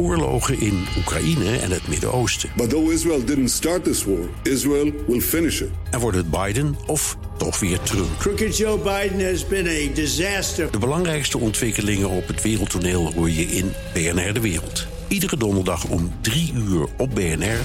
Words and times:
oorlogen 0.00 0.60
in 0.60 0.86
Oekraïne 0.98 1.58
en 1.58 1.70
het 1.70 1.88
Midden-Oosten. 1.88 2.50
But 2.56 2.70
though 2.70 2.92
Israel 2.92 3.24
didn't 3.24 3.50
start 3.50 3.84
this 3.84 4.04
war, 4.04 4.28
Israel 4.42 4.92
will 5.06 5.20
finish 5.20 5.60
it. 5.60 5.68
En 5.90 6.00
wordt 6.00 6.16
het 6.16 6.30
Biden 6.30 6.76
of 6.86 7.16
toch 7.36 7.60
weer 7.60 7.80
Trump? 7.80 8.18
Crooked 8.18 8.56
Joe 8.56 8.78
Biden 8.78 9.30
has 9.30 9.46
been 9.46 9.66
a 9.66 9.94
disaster. 9.94 10.70
De 10.70 10.78
belangrijkste 10.78 11.38
ontwikkelingen 11.38 12.08
op 12.08 12.26
het 12.26 12.42
wereldtoneel 12.42 13.12
hoor 13.12 13.30
je 13.30 13.42
in 13.42 13.72
BNR 13.92 14.32
De 14.32 14.40
Wereld. 14.40 14.86
Iedere 15.08 15.36
donderdag 15.36 15.84
om 15.84 16.12
3 16.20 16.52
uur 16.54 16.86
op 16.96 17.14
BNR 17.14 17.60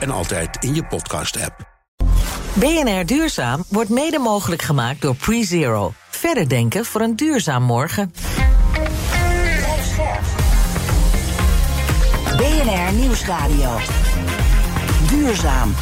en 0.00 0.10
altijd 0.10 0.64
in 0.64 0.74
je 0.74 0.84
podcast-app. 0.84 1.68
BNR 2.54 3.06
Duurzaam 3.06 3.64
wordt 3.68 3.90
mede 3.90 4.18
mogelijk 4.18 4.62
gemaakt 4.62 5.00
door 5.00 5.14
PreZero. 5.14 5.92
Verder 6.10 6.48
denken 6.48 6.84
voor 6.84 7.00
een 7.00 7.16
duurzaam 7.16 7.62
morgen. 7.62 8.12
BNR 12.60 12.92
Nieuwsradio. 12.92 13.76
Duurzaam. 15.08 15.74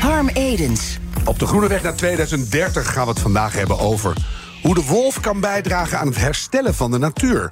Harm 0.00 0.28
Edens. 0.28 0.98
Op 1.24 1.38
de 1.38 1.46
Groene 1.46 1.68
Weg 1.68 1.82
naar 1.82 1.94
2030 1.94 2.92
gaan 2.92 3.04
we 3.04 3.10
het 3.10 3.20
vandaag 3.20 3.52
hebben 3.52 3.78
over 3.78 4.16
hoe 4.62 4.74
de 4.74 4.84
wolf 4.84 5.20
kan 5.20 5.40
bijdragen 5.40 5.98
aan 5.98 6.06
het 6.06 6.16
herstellen 6.16 6.74
van 6.74 6.90
de 6.90 6.98
natuur. 6.98 7.50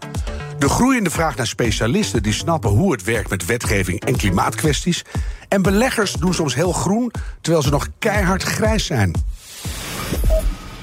De 0.59 0.69
groeiende 0.69 1.11
vraag 1.11 1.37
naar 1.37 1.47
specialisten 1.47 2.23
die 2.23 2.33
snappen 2.33 2.71
hoe 2.71 2.93
het 2.93 3.05
werkt 3.05 3.31
met 3.31 3.47
wetgeving 3.47 4.01
en 4.01 4.17
klimaatkwesties. 4.17 5.05
En 5.49 5.63
beleggers 5.63 6.13
doen 6.13 6.35
soms 6.35 6.55
heel 6.55 6.73
groen 6.73 7.11
terwijl 7.41 7.65
ze 7.65 7.71
nog 7.71 7.89
keihard 7.99 8.43
grijs 8.43 8.87
zijn. 8.87 9.13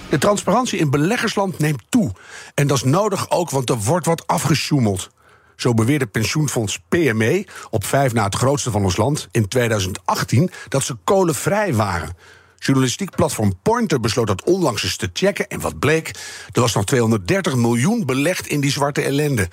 De 0.09 0.17
transparantie 0.17 0.79
in 0.79 0.89
beleggersland 0.89 1.59
neemt 1.59 1.83
toe. 1.89 2.11
En 2.53 2.67
dat 2.67 2.77
is 2.77 2.83
nodig 2.83 3.31
ook, 3.31 3.49
want 3.49 3.69
er 3.69 3.77
wordt 3.77 4.05
wat 4.05 4.27
afgesjoemeld. 4.27 5.11
Zo 5.55 5.73
beweerde 5.73 6.05
pensioenfonds 6.05 6.79
PME, 6.89 7.45
op 7.69 7.85
vijf 7.85 8.13
na 8.13 8.23
het 8.23 8.35
grootste 8.35 8.71
van 8.71 8.83
ons 8.83 8.97
land, 8.97 9.27
in 9.31 9.47
2018 9.47 10.51
dat 10.67 10.83
ze 10.83 10.95
kolenvrij 11.03 11.73
waren. 11.73 12.15
Journalistiek 12.57 13.15
platform 13.15 13.53
Pointer 13.61 13.99
besloot 13.99 14.27
dat 14.27 14.43
onlangs 14.43 14.83
eens 14.83 14.95
te 14.95 15.09
checken. 15.13 15.47
En 15.47 15.59
wat 15.59 15.79
bleek? 15.79 16.07
Er 16.51 16.61
was 16.61 16.73
nog 16.73 16.85
230 16.85 17.55
miljoen 17.55 18.05
belegd 18.05 18.47
in 18.47 18.61
die 18.61 18.71
zwarte 18.71 19.01
ellende. 19.01 19.49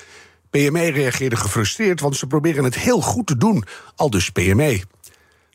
PME 0.51 0.91
reageerde 0.91 1.37
gefrustreerd, 1.37 2.01
want 2.01 2.17
ze 2.17 2.27
proberen 2.27 2.64
het 2.64 2.75
heel 2.75 3.01
goed 3.01 3.27
te 3.27 3.37
doen, 3.37 3.64
al 3.97 4.11
dus 4.11 4.31
PME. 4.31 4.83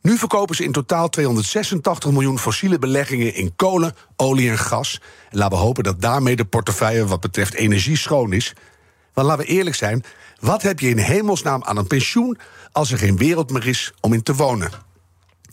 Nu 0.02 0.18
verkopen 0.18 0.56
ze 0.56 0.64
in 0.64 0.72
totaal 0.72 1.09
286 1.09 2.12
miljoen 2.12 2.40
fossiele 2.40 2.80
beleggingen 2.80 3.34
in 3.34 3.56
kolen, 3.56 3.96
olie 4.16 4.50
en 4.50 4.58
gas. 4.58 5.02
En 5.30 5.38
laten 5.38 5.58
we 5.58 5.64
hopen 5.64 5.84
dat 5.84 6.02
daarmee 6.02 6.36
de 6.36 6.46
portefeuille 6.46 7.06
wat 7.06 7.20
betreft 7.20 7.54
energie 7.54 7.98
schoon 7.98 8.34
is. 8.34 8.54
Want 9.16 9.28
laten 9.28 9.46
we 9.46 9.52
eerlijk 9.52 9.76
zijn, 9.76 10.04
wat 10.40 10.62
heb 10.62 10.80
je 10.80 10.90
in 10.90 10.98
hemelsnaam 10.98 11.64
aan 11.64 11.78
een 11.78 11.88
pensioen 11.88 12.38
als 12.72 12.92
er 12.92 12.98
geen 12.98 13.18
wereld 13.18 13.52
meer 13.52 13.68
is 13.68 13.94
om 14.02 14.14
in 14.14 14.24
te 14.24 14.36
wonen? 14.36 14.72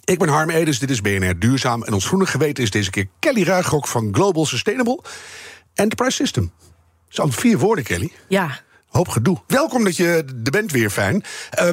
Ik 0.05 0.19
ben 0.19 0.29
Harm 0.29 0.51
Edens, 0.51 0.79
dit 0.79 0.91
is 0.91 1.01
BNR 1.01 1.39
Duurzaam. 1.39 1.83
En 1.83 1.93
ons 1.93 2.07
groene 2.07 2.27
geweten 2.27 2.63
is 2.63 2.71
deze 2.71 2.91
keer 2.91 3.07
Kelly 3.19 3.43
Ruigrok 3.43 3.87
van 3.87 4.09
Global 4.13 4.47
Sustainable 4.47 5.01
Enterprise 5.75 6.17
System. 6.17 6.53
Zo 7.09 7.27
vier 7.27 7.59
woorden, 7.59 7.85
Kelly. 7.85 8.13
Ja. 8.29 8.61
Hoop 8.89 9.09
gedoe. 9.09 9.41
Welkom 9.47 9.85
dat 9.85 9.97
je 9.97 10.25
er 10.45 10.51
bent 10.51 10.73
weer, 10.73 10.91
fijn. 10.91 11.25
Uh, 11.63 11.69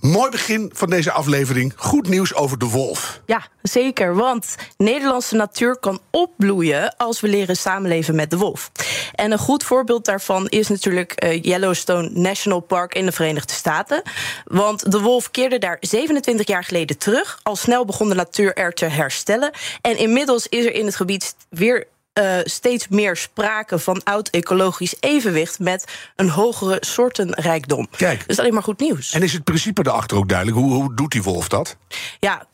Mooi 0.00 0.30
begin 0.30 0.70
van 0.74 0.90
deze 0.90 1.12
aflevering. 1.12 1.72
Goed 1.76 2.08
nieuws 2.08 2.34
over 2.34 2.58
de 2.58 2.68
wolf. 2.68 3.20
Ja, 3.26 3.46
zeker. 3.62 4.14
Want 4.14 4.54
Nederlandse 4.76 5.36
natuur 5.36 5.78
kan 5.78 6.00
opbloeien 6.10 6.96
als 6.96 7.20
we 7.20 7.28
leren 7.28 7.56
samenleven 7.56 8.14
met 8.14 8.30
de 8.30 8.38
wolf. 8.38 8.70
En 9.14 9.32
een 9.32 9.38
goed 9.38 9.64
voorbeeld 9.64 10.04
daarvan 10.04 10.48
is 10.48 10.68
natuurlijk 10.68 11.24
uh, 11.24 11.42
Yellowstone 11.42 12.10
National 12.12 12.60
Park 12.60 12.94
in 12.94 13.06
de 13.06 13.12
Verenigde 13.12 13.52
Staten. 13.52 14.02
Want 14.44 14.92
de 14.92 15.00
wolf 15.00 15.30
keerde 15.30 15.58
daar 15.58 15.76
27 15.80 16.46
jaar 16.46 16.64
geleden 16.64 16.98
terug. 16.98 17.38
Al 17.42 17.56
snel 17.56 17.84
begon 17.84 18.08
de 18.08 18.14
natuur 18.14 18.54
er 18.54 18.72
te 18.72 18.84
herstellen. 18.84 19.50
En 19.80 19.98
inmiddels 19.98 20.46
is 20.46 20.64
er 20.64 20.74
in 20.74 20.86
het 20.86 20.96
gebied 20.96 21.34
weer 21.48 21.86
uh, 22.18 22.38
steeds 22.44 22.88
meer 22.88 23.16
sprake 23.16 23.78
van 23.78 24.00
oud 24.04 24.28
ecologisch 24.28 24.94
evenwicht 25.00 25.58
met 25.58 25.84
een 26.16 26.28
hogere 26.28 26.76
soortenrijkdom. 26.80 27.88
Kijk. 27.96 28.26
Dus 28.26 28.38
alleen 28.38 28.54
maar 28.54 28.62
goed 28.62 28.80
nieuws. 28.80 29.12
En 29.12 29.22
is 29.22 29.32
het 29.32 29.44
principe 29.44 29.82
daarachter 29.82 30.16
ook 30.16 30.28
duidelijk? 30.28 30.58
Hoe, 30.58 30.72
hoe 30.72 30.94
doet 30.94 31.10
die 31.12 31.22
wolf 31.22 31.48
dat? 31.48 31.76
Ja, 32.20 32.46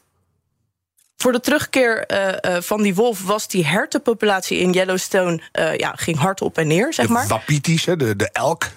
voor 1.22 1.32
de 1.32 1.40
terugkeer 1.40 2.04
uh, 2.12 2.28
uh, 2.28 2.60
van 2.60 2.82
die 2.82 2.94
wolf 2.94 3.22
was 3.24 3.48
die 3.48 3.66
hertenpopulatie 3.66 4.58
in 4.58 4.72
Yellowstone 4.72 5.40
uh, 5.58 5.76
ja, 5.76 5.92
ging 5.96 6.18
hard 6.18 6.40
op 6.40 6.58
en 6.58 6.66
neer, 6.66 6.92
zeg 6.94 7.08
maar. 7.08 7.22
De 7.22 7.28
wapitis, 7.28 7.84
hè, 7.84 7.96
de, 7.96 8.16
de 8.16 8.28
elk. 8.32 8.68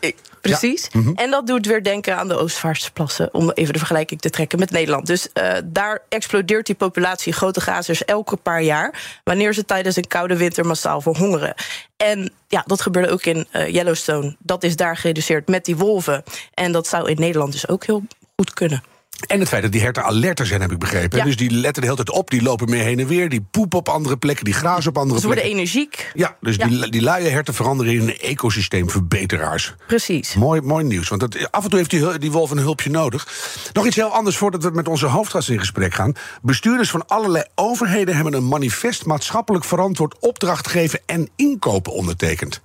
Precies. 0.42 0.88
Ja. 0.92 1.00
Mm 1.00 1.06
-hmm. 1.06 1.16
En 1.16 1.32
dat 1.32 1.48
doet 1.48 1.66
weer 1.66 1.84
denken 1.84 2.18
aan 2.18 2.28
de 2.28 2.38
Oostvaardersplassen, 2.38 3.34
om 3.34 3.52
even 3.52 3.74
de 3.74 3.80
vergelijking 3.80 4.22
te 4.22 4.30
trekken 4.30 4.60
met 4.60 4.72
Nederland. 4.72 5.06
Dus 5.06 5.28
daar 5.64 6.02
explodeert 6.10 6.66
die 6.66 6.76
populatie 6.76 7.34
grote 7.34 7.62
grazers 7.62 8.06
elke 8.06 8.36
paar 8.36 8.62
jaar, 8.62 9.20
wanneer 9.24 9.54
ze 9.54 9.66
tijdens 9.66 9.96
een 9.96 10.08
koude 10.08 10.38
winter 10.38 10.66
massaal 10.66 11.02
verhongeren. 11.02 11.54
En 11.98 12.34
ja, 12.48 12.64
dat 12.66 12.82
gebeurde 12.82 13.10
ook 13.10 13.26
in 13.26 13.48
Yellowstone. 13.52 14.36
Dat 14.40 14.64
is 14.64 14.76
daar 14.76 14.98
gereduceerd 14.98 15.48
met 15.48 15.66
die 15.66 15.76
wolven. 15.76 16.24
En 16.54 16.72
dat 16.72 16.88
zou 16.88 17.10
in 17.10 17.20
Nederland 17.20 17.52
dus 17.52 17.68
ook 17.68 17.86
heel 17.86 18.04
goed 18.36 18.54
kunnen. 18.54 18.84
En 19.28 19.40
het 19.40 19.48
feit 19.48 19.62
dat 19.62 19.72
die 19.72 19.82
herten 19.82 20.04
alerter 20.04 20.46
zijn, 20.46 20.62
heb 20.62 20.72
ik 20.72 20.80
begrepen. 20.80 21.18
Ja. 21.18 21.24
Dus 21.24 21.38
die 21.38 21.52
letten 21.52 21.82
de 21.82 21.88
hele 21.90 22.04
tijd 22.04 22.18
op, 22.18 22.30
die 22.30 22.42
lopen 22.42 22.70
meer 22.70 22.84
heen 22.84 23.00
en 23.00 23.08
weer... 23.08 23.30
die 23.30 23.46
poepen 23.52 23.80
op 23.80 23.90
andere 23.90 24.18
plekken, 24.18 24.46
die 24.46 24.54
grazen 24.54 24.90
op 24.90 24.98
andere 24.98 25.20
Ze 25.20 25.28
plekken. 25.28 25.46
worden 25.48 25.66
energiek. 25.66 26.12
Ja, 26.14 26.36
dus 26.42 26.56
Ja. 26.56 26.68
Die, 26.68 26.90
die 26.90 27.02
luie 27.02 27.28
herten 27.30 27.54
veranderen 27.54 27.94
in 27.94 28.02
een 28.02 28.20
ecosysteemverbeteraars. 28.20 29.76
Precies. 29.88 30.34
Mooi, 30.34 30.62
mooi 30.62 30.84
nieuws, 30.84 31.08
want 31.10 31.22
dat, 31.22 31.52
af 31.52 31.64
en 31.64 31.70
toe 31.70 31.80
heeft 31.80 31.90
die, 31.90 32.18
die 32.20 32.32
wolf 32.32 32.52
een 32.52 32.58
hulpje 32.58 32.90
nodig. 32.90 33.28
Nog 33.74 33.86
iets 33.86 33.96
heel 33.96 34.10
anders 34.10 34.38
voordat 34.38 34.64
we 34.64 34.70
met 34.70 34.88
onze 34.88 35.06
hoofdgast 35.06 35.50
in 35.50 35.60
gesprek 35.60 35.94
gaan. 35.94 36.14
Bestuurders 36.42 36.90
van 36.90 37.08
allerlei 37.08 37.44
overheden 37.56 38.16
hebben 38.16 38.34
een 38.34 38.48
manifest... 38.48 39.06
maatschappelijk 39.06 39.66
verantwoord 39.66 40.16
opdrachtgeven 40.20 41.00
en 41.06 41.30
inkopen 41.36 41.94
ondertekend. 41.94 42.62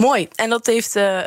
Mooi. 0.00 0.28
En 0.34 0.50
dat 0.50 0.66
heeft 0.66 0.96
uh, 0.96 1.18
uh, 1.18 1.24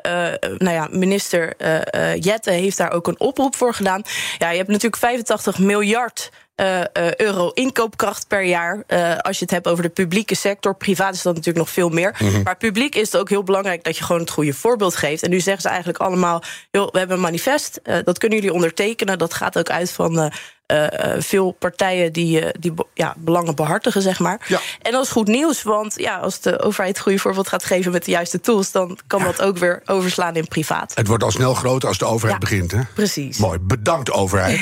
nou 0.58 0.76
ja, 0.76 0.88
minister 0.92 1.54
uh, 1.58 2.16
Jette 2.16 2.52
heeft 2.52 2.78
daar 2.78 2.92
ook 2.92 3.08
een 3.08 3.20
oproep 3.20 3.56
voor 3.56 3.74
gedaan. 3.74 4.02
Ja, 4.38 4.50
je 4.50 4.58
hebt 4.58 4.70
natuurlijk 4.70 5.02
85 5.02 5.60
miljard. 5.60 6.32
Uh, 6.56 6.82
euro 7.18 7.50
inkoopkracht 7.50 8.28
per 8.28 8.44
jaar. 8.44 8.84
Uh, 8.88 9.18
als 9.18 9.38
je 9.38 9.44
het 9.44 9.54
hebt 9.54 9.68
over 9.68 9.84
de 9.84 9.90
publieke 9.90 10.36
sector. 10.36 10.76
Privaat 10.76 11.14
is 11.14 11.22
dat 11.22 11.36
natuurlijk 11.36 11.66
nog 11.66 11.74
veel 11.74 11.90
meer. 11.90 12.16
Mhm. 12.20 12.42
Maar 12.44 12.58
publiek 12.58 12.96
is 12.96 13.12
het 13.12 13.22
ook 13.22 13.30
heel 13.30 13.44
belangrijk 13.44 13.84
dat 13.84 13.98
je 13.98 14.04
gewoon 14.04 14.22
het 14.22 14.30
goede 14.30 14.54
voorbeeld 14.54 14.96
geeft. 14.96 15.24
En 15.24 15.30
nu 15.30 15.40
zeggen 15.40 15.62
ze 15.62 15.68
eigenlijk 15.68 16.00
allemaal: 16.00 16.44
joh, 16.72 16.92
we 16.92 16.98
hebben 16.98 17.16
een 17.16 17.24
manifest. 17.24 17.80
dat 18.04 18.18
kunnen 18.18 18.38
jullie 18.38 18.54
ondertekenen. 18.54 19.18
Dat 19.18 19.34
gaat 19.34 19.58
ook 19.58 19.70
uit 19.70 19.92
van. 19.92 20.32
Uh, 20.74 20.88
veel 21.18 21.52
partijen 21.52 22.14
die, 22.14 22.42
uh, 22.42 22.50
die 22.60 22.74
ja, 22.94 23.16
belangen 23.18 23.56
behartigen, 23.56 24.02
zeg 24.02 24.20
maar. 24.20 24.46
Ja. 24.48 24.60
En 24.82 24.92
dat 24.92 25.04
is 25.04 25.10
goed 25.10 25.28
nieuws, 25.28 25.64
want 25.64 25.94
ja, 25.98 26.18
als 26.18 26.40
de 26.40 26.62
overheid 26.62 26.94
het 26.94 27.04
goede 27.04 27.20
voorbeeld 27.20 27.48
gaat 27.48 27.66
geven 27.66 27.92
met 27.92 28.06
de 28.06 28.12
juiste 28.12 28.40
tools, 28.40 28.72
dan 28.72 28.98
kan 29.08 29.20
ja. 29.20 29.26
dat 29.26 29.42
ook 29.42 29.58
weer 29.58 29.82
overslaan 29.86 30.36
in 30.36 30.48
privaat. 30.48 30.92
Het 30.96 31.08
wordt 31.08 31.24
al 31.24 31.32
snel 31.32 31.54
groter 31.54 31.88
als 31.88 31.98
de 31.98 32.06
overheid 32.06 32.42
Ja. 32.42 32.50
begint, 32.50 32.72
hè? 32.72 32.80
Precies. 32.94 33.38
Mooi, 33.38 33.60
bedankt 33.60 34.12
overheid. 34.12 34.60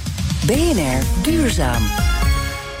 BNR 0.46 1.02
Duurzaam. 1.22 1.82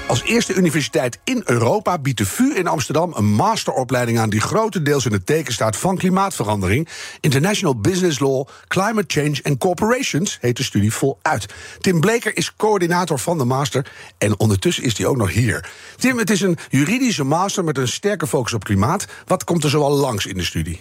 Als 0.08 0.22
eerste 0.22 0.54
universiteit 0.54 1.18
in 1.24 1.42
Europa 1.44 1.98
biedt 1.98 2.18
de 2.18 2.26
VU 2.26 2.54
in 2.54 2.66
Amsterdam 2.66 3.12
een 3.16 3.24
masteropleiding 3.24 4.18
aan 4.18 4.30
die 4.30 4.40
grotendeels 4.40 5.06
in 5.06 5.12
het 5.12 5.26
teken 5.26 5.52
staat 5.52 5.76
van 5.76 5.96
klimaatverandering. 5.96 6.88
International 7.20 7.80
Business 7.80 8.18
Law, 8.18 8.46
Climate 8.68 9.20
Change 9.20 9.40
and 9.42 9.58
Corporations 9.58 10.38
heet 10.40 10.56
de 10.56 10.62
studie 10.62 10.92
voluit. 10.92 11.46
Tim 11.80 12.00
Bleker 12.00 12.36
is 12.36 12.56
coördinator 12.56 13.18
van 13.18 13.38
de 13.38 13.44
master 13.44 13.92
en 14.18 14.38
ondertussen 14.38 14.84
is 14.84 14.98
hij 14.98 15.06
ook 15.06 15.16
nog 15.16 15.30
hier. 15.30 15.70
Tim, 15.96 16.18
het 16.18 16.30
is 16.30 16.40
een 16.40 16.58
juridische 16.68 17.24
master 17.24 17.64
met 17.64 17.78
een 17.78 17.88
sterke 17.88 18.26
focus 18.26 18.52
op 18.52 18.64
klimaat. 18.64 19.06
Wat 19.26 19.44
komt 19.44 19.64
er 19.64 19.70
zoal 19.70 19.90
langs 19.90 20.26
in 20.26 20.36
de 20.36 20.44
studie? 20.44 20.80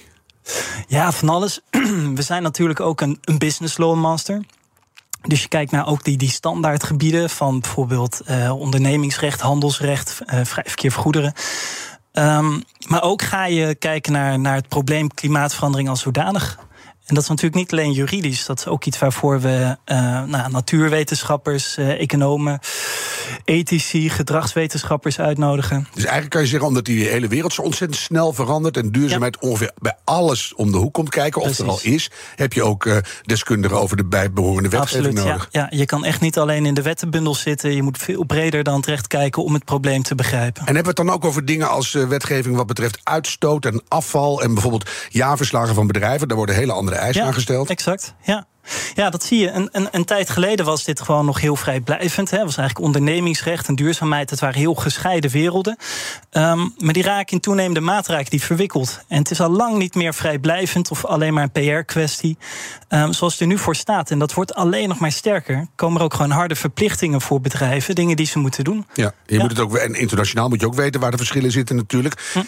Ja, 0.88 1.12
van 1.12 1.30
alles. 1.30 1.60
We 2.16 2.22
zijn 2.22 2.44
natuurlijk 2.44 2.80
ook 2.80 3.02
een, 3.02 3.18
een 3.22 3.38
business 3.38 3.78
law 3.78 3.96
master. 3.96 4.42
Dus 5.28 5.42
je 5.42 5.48
kijkt 5.48 5.72
naar 5.72 5.88
ook 5.88 6.04
die, 6.04 6.18
die 6.18 6.30
standaardgebieden 6.30 7.30
van 7.30 7.60
bijvoorbeeld 7.60 8.22
uh, 8.30 8.60
ondernemingsrecht, 8.60 9.42
handelsrecht, 9.42 10.22
uh, 10.26 10.40
vrij 10.44 10.64
verkeer 10.68 10.92
van 10.92 11.04
goederen. 11.04 11.34
Um, 12.14 12.64
maar 12.88 13.04
ook 13.04 13.22
ga 13.22 13.46
je 13.46 13.76
kijken 13.76 14.12
naar, 14.12 14.40
naar 14.40 14.56
het 14.56 14.68
probleem 14.68 15.08
klimaatverandering 15.14 15.90
als 15.90 16.02
zodanig. 16.02 16.67
En 17.08 17.16
dat 17.16 17.24
is 17.24 17.30
natuurlijk 17.30 17.56
niet 17.56 17.72
alleen 17.72 17.92
juridisch, 17.92 18.46
dat 18.46 18.60
is 18.60 18.68
ook 18.68 18.86
iets 18.86 19.00
waarvoor 19.00 19.42
we 19.42 19.78
uh, 19.86 19.98
nou, 20.24 20.52
natuurwetenschappers, 20.52 21.78
economen, 21.78 22.60
ethici, 23.46 24.10
gedragswetenschappers 24.10 25.20
uitnodigen. 25.20 25.88
Dus 25.94 26.04
eigenlijk 26.04 26.30
kan 26.30 26.42
je 26.42 26.48
zeggen, 26.48 26.68
omdat 26.68 26.86
die 26.86 27.08
hele 27.08 27.28
wereld 27.28 27.54
zo 27.54 27.62
ontzettend 27.62 28.00
snel 28.00 28.34
verandert 28.34 28.78
en 28.78 28.92
duurzaamheid 28.92 29.40
ongeveer 29.40 29.72
bij 29.80 29.96
alles 30.04 30.54
om 30.56 30.72
de 30.72 30.78
hoek 30.78 30.94
komt 30.94 31.10
kijken, 31.10 31.42
of 31.42 31.60
er 31.60 31.68
al 31.68 31.80
is, 31.82 32.12
heb 32.36 32.54
je 32.54 32.64
ook 32.64 32.86
uh, 32.86 32.98
deskundigen 33.24 33.80
over 33.80 33.98
de 33.98 34.06
bijbehorende 34.06 34.70
wetgeving 34.70 35.14
nodig. 35.14 35.48
Ja, 35.52 35.68
ja, 35.72 35.78
je 35.78 35.86
kan 35.86 36.06
echt 36.06 36.22
niet 36.22 36.38
alleen 36.38 36.66
in 36.66 36.74
de 36.74 36.82
wettenbundel 36.82 37.36
zitten. 37.36 37.76
Je 37.76 37.84
moet 37.84 37.98
veel 37.98 38.24
breder 38.24 38.64
dan 38.64 38.82
terecht 38.82 39.08
kijken 39.08 39.44
om 39.44 39.54
het 39.54 39.66
probleem 39.66 40.04
te 40.04 40.16
begrijpen. 40.16 40.62
En 40.62 40.76
hebben 40.76 40.94
we 40.94 41.02
het 41.02 41.08
dan 41.08 41.10
ook 41.10 41.26
over 41.26 41.46
dingen 41.46 41.70
als 41.70 41.92
wetgeving 41.92 42.56
wat 42.56 42.68
betreft 42.68 43.00
uitstoot 43.04 43.66
en 43.66 43.82
afval 43.88 44.42
en 44.42 44.54
bijvoorbeeld 44.54 44.90
jaarverslagen 45.10 45.76
van 45.76 45.88
bedrijven? 45.88 46.28
Daar 46.28 46.38
worden 46.38 46.56
hele 46.56 46.72
andere 46.72 46.96
eisen 46.98 47.22
ja, 47.22 47.28
aan 47.28 47.34
gesteld. 47.34 47.70
Exact, 47.70 48.14
ja. 48.22 48.46
Ja, 48.94 49.10
dat 49.10 49.24
zie 49.24 49.40
je. 49.40 49.52
Een, 49.52 49.70
een, 49.72 49.88
een, 49.92 50.06
tijd 50.06 50.30
geleden 50.30 50.66
was 50.66 50.84
dit 50.84 51.02
gewoon 51.02 51.26
nog 51.26 51.42
heel 51.42 51.56
vrijblijvend. 51.56 52.32
Het 52.32 52.44
was 52.44 52.58
eigenlijk 52.58 52.88
ondernemingsrecht 52.88 53.68
en 53.68 53.76
duurzaamheid. 53.76 54.30
Het 54.30 54.40
waren 54.40 54.60
heel 54.60 54.76
gescheiden 54.76 55.32
werelden. 55.32 55.78
Um, 56.32 56.74
maar 56.78 56.94
die 56.94 57.04
raken 57.04 57.34
in 57.34 57.40
toenemende 57.40 57.80
mate 57.80 58.12
raken 58.12 58.30
die 58.30 58.44
verwikkeld. 58.44 59.00
En 59.08 59.18
het 59.18 59.32
is 59.32 59.42
al 59.42 59.50
lang 59.50 59.78
niet 59.78 59.96
meer 59.96 60.14
vrijblijvend 60.14 60.92
of 60.92 61.06
alleen 61.06 61.34
maar 61.34 61.50
een 61.54 61.84
PR-kwestie. 61.84 62.38
Um, 62.90 63.14
zoals 63.14 63.34
het 63.34 63.42
er 63.42 63.48
nu 63.48 63.58
voor 63.58 63.76
staat. 63.76 64.12
En 64.12 64.20
dat 64.20 64.34
wordt 64.34 64.56
alleen 64.56 64.90
nog 64.90 65.00
maar 65.00 65.12
sterker. 65.12 65.68
Komen 65.76 65.98
er 65.98 66.04
ook 66.04 66.14
gewoon 66.14 66.32
harde 66.32 66.56
verplichtingen 66.56 67.22
voor 67.22 67.42
bedrijven. 67.42 67.96
Dingen 67.96 68.16
die 68.16 68.26
ze 68.26 68.40
moeten 68.40 68.64
doen. 68.64 68.86
Ja, 68.94 69.14
je 69.26 69.36
ja. 69.36 69.42
moet 69.42 69.50
het 69.50 69.60
ook, 69.60 69.76
en 69.76 69.94
internationaal 69.94 70.50
moet 70.50 70.60
je 70.60 70.68
ook 70.68 70.76
weten 70.76 71.00
waar 71.00 71.12
de 71.12 71.18
verschillen 71.18 71.52
zitten 71.52 71.76
natuurlijk. 71.76 72.30
Hm. 72.34 72.40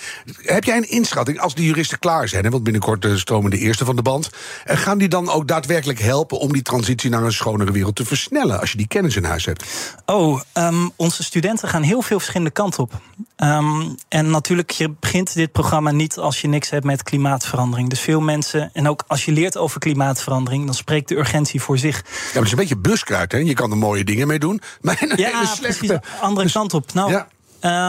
Heb 0.42 0.64
jij 0.64 0.78
een 0.78 0.90
inschatting 0.90 1.40
als 1.40 1.56
die 1.56 1.66
juristen 1.66 2.00
klaar 2.00 2.28
zijn? 2.28 2.44
Hè, 2.44 2.50
want 2.50 2.64
binnenkort 2.64 3.06
uh, 3.06 3.16
stromen 3.16 3.52
de 3.52 3.58
eerste 3.58 3.86
van 3.86 3.96
de 3.96 4.02
band. 4.02 4.30
En 4.66 4.78
gaan 4.78 4.98
die 4.98 5.08
dan 5.08 5.30
ook 5.30 5.48
daadwerkelijk 5.48 6.00
helpen 6.10 6.40
om 6.40 6.54
die 6.54 6.62
transitie 6.62 7.10
naar 7.10 7.24
een 7.24 7.34
schonere 7.34 7.72
wereld 7.72 7.96
te 7.96 8.06
versnellen 8.06 8.60
als 8.60 8.72
je 8.72 8.78
die 8.78 8.88
kennis 8.88 9.16
in 9.16 9.24
huis 9.24 9.46
hebt? 9.46 9.66
Oh, 10.06 10.42
um, 10.54 10.92
onze 10.96 11.24
studenten 11.24 11.68
gaan 11.70 11.82
heel 11.82 12.02
veel 12.02 12.18
verschillende 12.18 12.52
kanten 12.52 12.84
op. 12.84 12.94
Um, 13.38 13.96
en 14.08 14.30
natuurlijk, 14.30 14.72
je 14.72 14.94
begint 15.00 15.34
dit 15.34 15.52
programma 15.52 15.92
niet 15.92 16.18
als 16.18 16.42
je 16.42 16.48
niks 16.48 16.70
hebt 16.70 16.86
met 16.86 17.04
klimaatverandering. 17.04 17.90
Dus 17.90 18.00
veel 18.00 18.22
mensen, 18.22 18.70
en 18.74 18.90
ook 18.90 19.04
als 19.08 19.26
je 19.26 19.32
leert 19.32 19.58
over 19.58 19.80
klimaatverandering, 19.80 20.66
dan 20.66 20.74
spreekt 20.76 21.08
de 21.08 21.18
urgentie 21.18 21.62
voor 21.62 21.78
zich. 21.78 21.96
Ja, 21.96 22.04
maar 22.24 22.34
het 22.34 22.44
is 22.44 22.52
een 22.52 22.58
beetje 22.58 22.78
buskruid, 22.78 23.32
hè? 23.32 23.38
Je 23.38 23.54
kan 23.54 23.72
er 23.72 23.78
mooie 23.78 24.04
dingen 24.04 24.28
mee 24.28 24.40
doen, 24.40 24.62
maar 24.82 24.98
een 25.02 25.18
ja, 25.18 25.30
hele 25.30 25.46
slechte... 25.48 25.86
precies, 25.86 26.22
andere 26.22 26.44
dus, 26.44 26.54
kant 26.54 26.74
op. 26.74 26.94
Nou, 26.94 27.12
ja. 27.12 27.28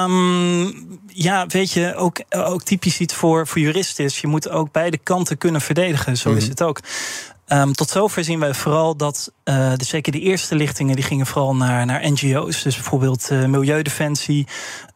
Um, 0.04 0.98
ja, 1.06 1.46
weet 1.46 1.72
je, 1.72 1.94
ook, 1.94 2.20
ook 2.30 2.62
typisch 2.62 2.98
iets 2.98 3.14
voor, 3.14 3.46
voor 3.46 3.60
juristen 3.60 4.04
is. 4.04 4.18
Je 4.18 4.26
moet 4.26 4.48
ook 4.48 4.72
beide 4.72 4.98
kanten 4.98 5.38
kunnen 5.38 5.60
verdedigen. 5.60 6.16
Zo 6.16 6.28
Mhm. 6.28 6.38
is 6.38 6.48
het 6.48 6.62
ook. 6.62 6.80
Um, 7.52 7.72
tot 7.72 7.90
zover 7.90 8.24
zien 8.24 8.38
wij 8.38 8.54
vooral 8.54 8.96
dat 8.96 9.32
uh, 9.44 9.72
de, 9.76 9.84
zeker 9.84 10.12
de 10.12 10.20
eerste 10.20 10.54
lichtingen 10.54 10.94
die 10.94 11.04
gingen 11.04 11.26
vooral 11.26 11.56
naar, 11.56 11.86
naar 11.86 12.10
NGO's. 12.10 12.62
Dus 12.62 12.74
bijvoorbeeld 12.74 13.28
uh, 13.32 13.44
Milieudefensie. 13.44 14.46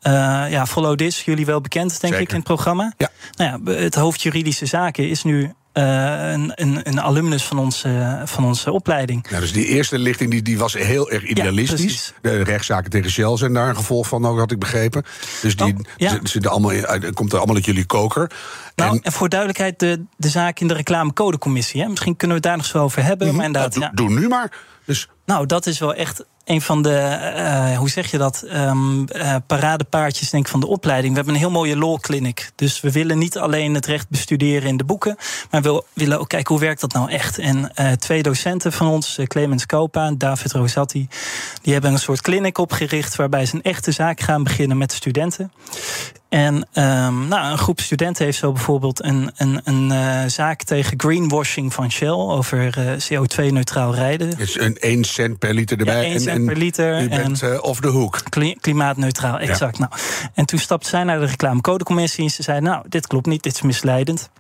Uh, 0.03 0.13
ja, 0.51 0.67
Follow 0.67 0.97
This, 0.97 1.25
jullie 1.25 1.47
wel 1.47 1.61
bekend, 1.61 1.89
denk 1.89 2.01
Zeker. 2.01 2.21
ik, 2.21 2.29
in 2.29 2.35
het 2.35 2.45
programma. 2.45 2.93
Ja. 2.97 3.11
Nou 3.37 3.65
ja, 3.65 3.73
het 3.73 3.95
hoofd 3.95 4.23
juridische 4.23 4.67
zaken 4.67 5.09
is 5.09 5.23
nu 5.23 5.43
uh, 5.43 6.31
een, 6.33 6.53
een, 6.55 6.81
een, 6.83 7.01
alumnus 7.01 7.45
van 7.45 7.59
onze, 7.59 8.21
van 8.25 8.45
onze 8.45 8.73
opleiding. 8.73 9.27
Nou, 9.31 9.41
dus 9.41 9.53
die 9.53 9.67
eerste 9.67 9.99
lichting 9.99 10.31
die, 10.31 10.43
die 10.43 10.59
was 10.59 10.73
heel 10.73 11.11
erg 11.11 11.25
idealistisch. 11.25 12.13
Ja, 12.23 12.31
de 12.31 12.43
rechtszaken 12.43 12.91
tegen 12.91 13.11
Shell 13.11 13.37
zijn 13.37 13.53
daar 13.53 13.69
een 13.69 13.77
gevolg 13.77 14.09
van, 14.09 14.27
ook 14.27 14.39
had 14.39 14.51
ik 14.51 14.59
begrepen. 14.59 15.05
Dus 15.43 15.57
die 15.57 15.75
oh, 15.75 15.81
ja. 15.97 16.19
zitten 16.23 16.51
allemaal, 16.51 16.73
komt 17.15 17.33
er 17.33 17.39
allemaal 17.39 17.57
uit 17.57 17.65
jullie 17.65 17.87
koker. 17.87 18.31
Nou, 18.75 18.97
en, 18.97 19.03
en, 19.03 19.13
voor 19.13 19.29
duidelijkheid, 19.29 19.79
de, 19.79 20.05
de 20.17 20.29
zaak 20.29 20.61
in 20.61 20.69
de 20.69 20.75
reclamecodecommissie. 20.75 21.83
Hè? 21.83 21.89
Misschien 21.89 22.17
kunnen 22.17 22.37
we 22.37 22.43
het 22.43 22.53
daar 22.53 22.63
nog 22.63 22.67
zo 22.67 22.79
over 22.79 23.05
hebben. 23.05 23.29
Mm 23.29 23.37
maar 23.37 23.45
inderdaad, 23.45 23.77
nou, 23.77 23.95
doe, 23.95 24.09
doe, 24.09 24.19
nu 24.19 24.29
maar. 24.29 24.53
Dus... 24.85 25.09
Nou, 25.25 25.47
dat 25.47 25.67
is 25.67 25.79
wel 25.79 25.95
echt 25.95 26.25
een 26.45 26.61
van 26.61 26.83
de, 26.83 27.19
uh, 27.37 27.79
hoe 27.79 27.91
zeg 27.91 28.11
je 28.11 28.19
dat, 28.19 28.45
um, 28.53 29.07
uh, 29.13 29.37
paradepaardjes 29.47 30.31
denk 30.31 30.45
ik, 30.45 30.51
van 30.51 30.61
de 30.61 30.67
opleiding. 30.67 31.11
We 31.11 31.17
hebben 31.17 31.35
een 31.35 31.41
heel 31.41 31.51
mooie 31.51 31.77
law 31.77 32.01
clinic. 32.01 32.51
Dus 32.55 32.81
we 32.81 32.93
willen 32.93 33.19
niet 33.19 33.39
alleen 33.39 33.75
het 33.75 33.87
recht 33.87 34.09
bestuderen 34.09 34.69
in 34.69 34.77
de 34.77 34.85
boeken, 34.85 35.17
maar 35.51 35.63
we 35.63 35.85
willen 35.93 36.21
ook 36.21 36.29
kijken 36.29 36.55
hoe 36.55 36.65
werkt 36.65 36.81
dat 36.81 36.93
nou 36.93 37.11
echt. 37.11 37.39
En 37.39 37.73
uh, 37.81 37.93
twee 37.93 38.23
docenten 38.23 38.73
van 38.73 38.87
ons, 38.87 39.19
Clemens 39.25 39.67
Kopa 39.67 40.07
en 40.07 40.19
David 40.19 40.53
Rosati, 40.53 41.09
die 41.63 41.73
hebben 41.73 41.93
een 41.93 41.99
soort 41.99 42.21
clinic 42.21 42.59
opgericht 42.59 43.17
waarbij 43.17 43.47
ze 43.47 43.55
een 43.55 43.63
echte 43.63 43.93
zaak 43.93 44.21
gaan 44.21 44.43
beginnen 44.43 44.79
met 44.79 44.91
de 44.91 44.97
studenten. 44.97 45.53
En 46.35 46.55
um, 46.55 47.29
nou, 47.29 47.51
een 47.53 47.59
groep 47.59 47.81
studenten 47.81 48.25
heeft 48.25 48.39
zo 48.39 48.53
bijvoorbeeld 48.53 49.05
een, 49.05 49.31
een, 49.37 49.61
een 49.65 49.91
uh, 49.91 50.25
zaak 50.27 50.63
tegen 50.63 51.01
greenwashing 51.01 51.73
van 51.73 51.91
Shell 51.91 52.09
over 52.09 52.79
uh, 52.79 52.93
CO2-neutraal 52.93 53.95
rijden. 53.95 54.37
Dus 54.37 54.61
een 54.61 54.77
1 54.77 55.05
cent 55.05 55.39
per 55.39 55.55
liter 55.55 55.79
erbij. 55.79 55.95
Ja, 55.95 56.03
1 56.03 56.21
cent 56.21 56.39
en, 56.39 56.45
per 56.45 56.57
liter. 56.57 57.03
U 57.03 57.09
bent 57.09 57.43
en 57.43 57.53
uh, 57.53 57.63
off 57.63 57.81
de 57.81 57.89
hoek. 57.89 58.23
Klimaatneutraal, 58.61 59.39
exact. 59.39 59.79
Ja. 59.79 59.89
Nou, 59.89 60.03
en 60.35 60.47
toen 60.47 60.59
stapte 60.59 60.89
zij 60.89 61.05
naar 61.05 61.21
de 61.21 61.27
reclamecodecommissie 61.27 62.25
en 62.25 62.31
ze 62.31 62.43
zei: 62.43 62.61
Nou, 62.61 62.85
dit 62.89 63.07
klopt 63.07 63.27
niet, 63.27 63.43
dit 63.43 63.55
is 63.55 63.63
misleidend. 63.63 64.31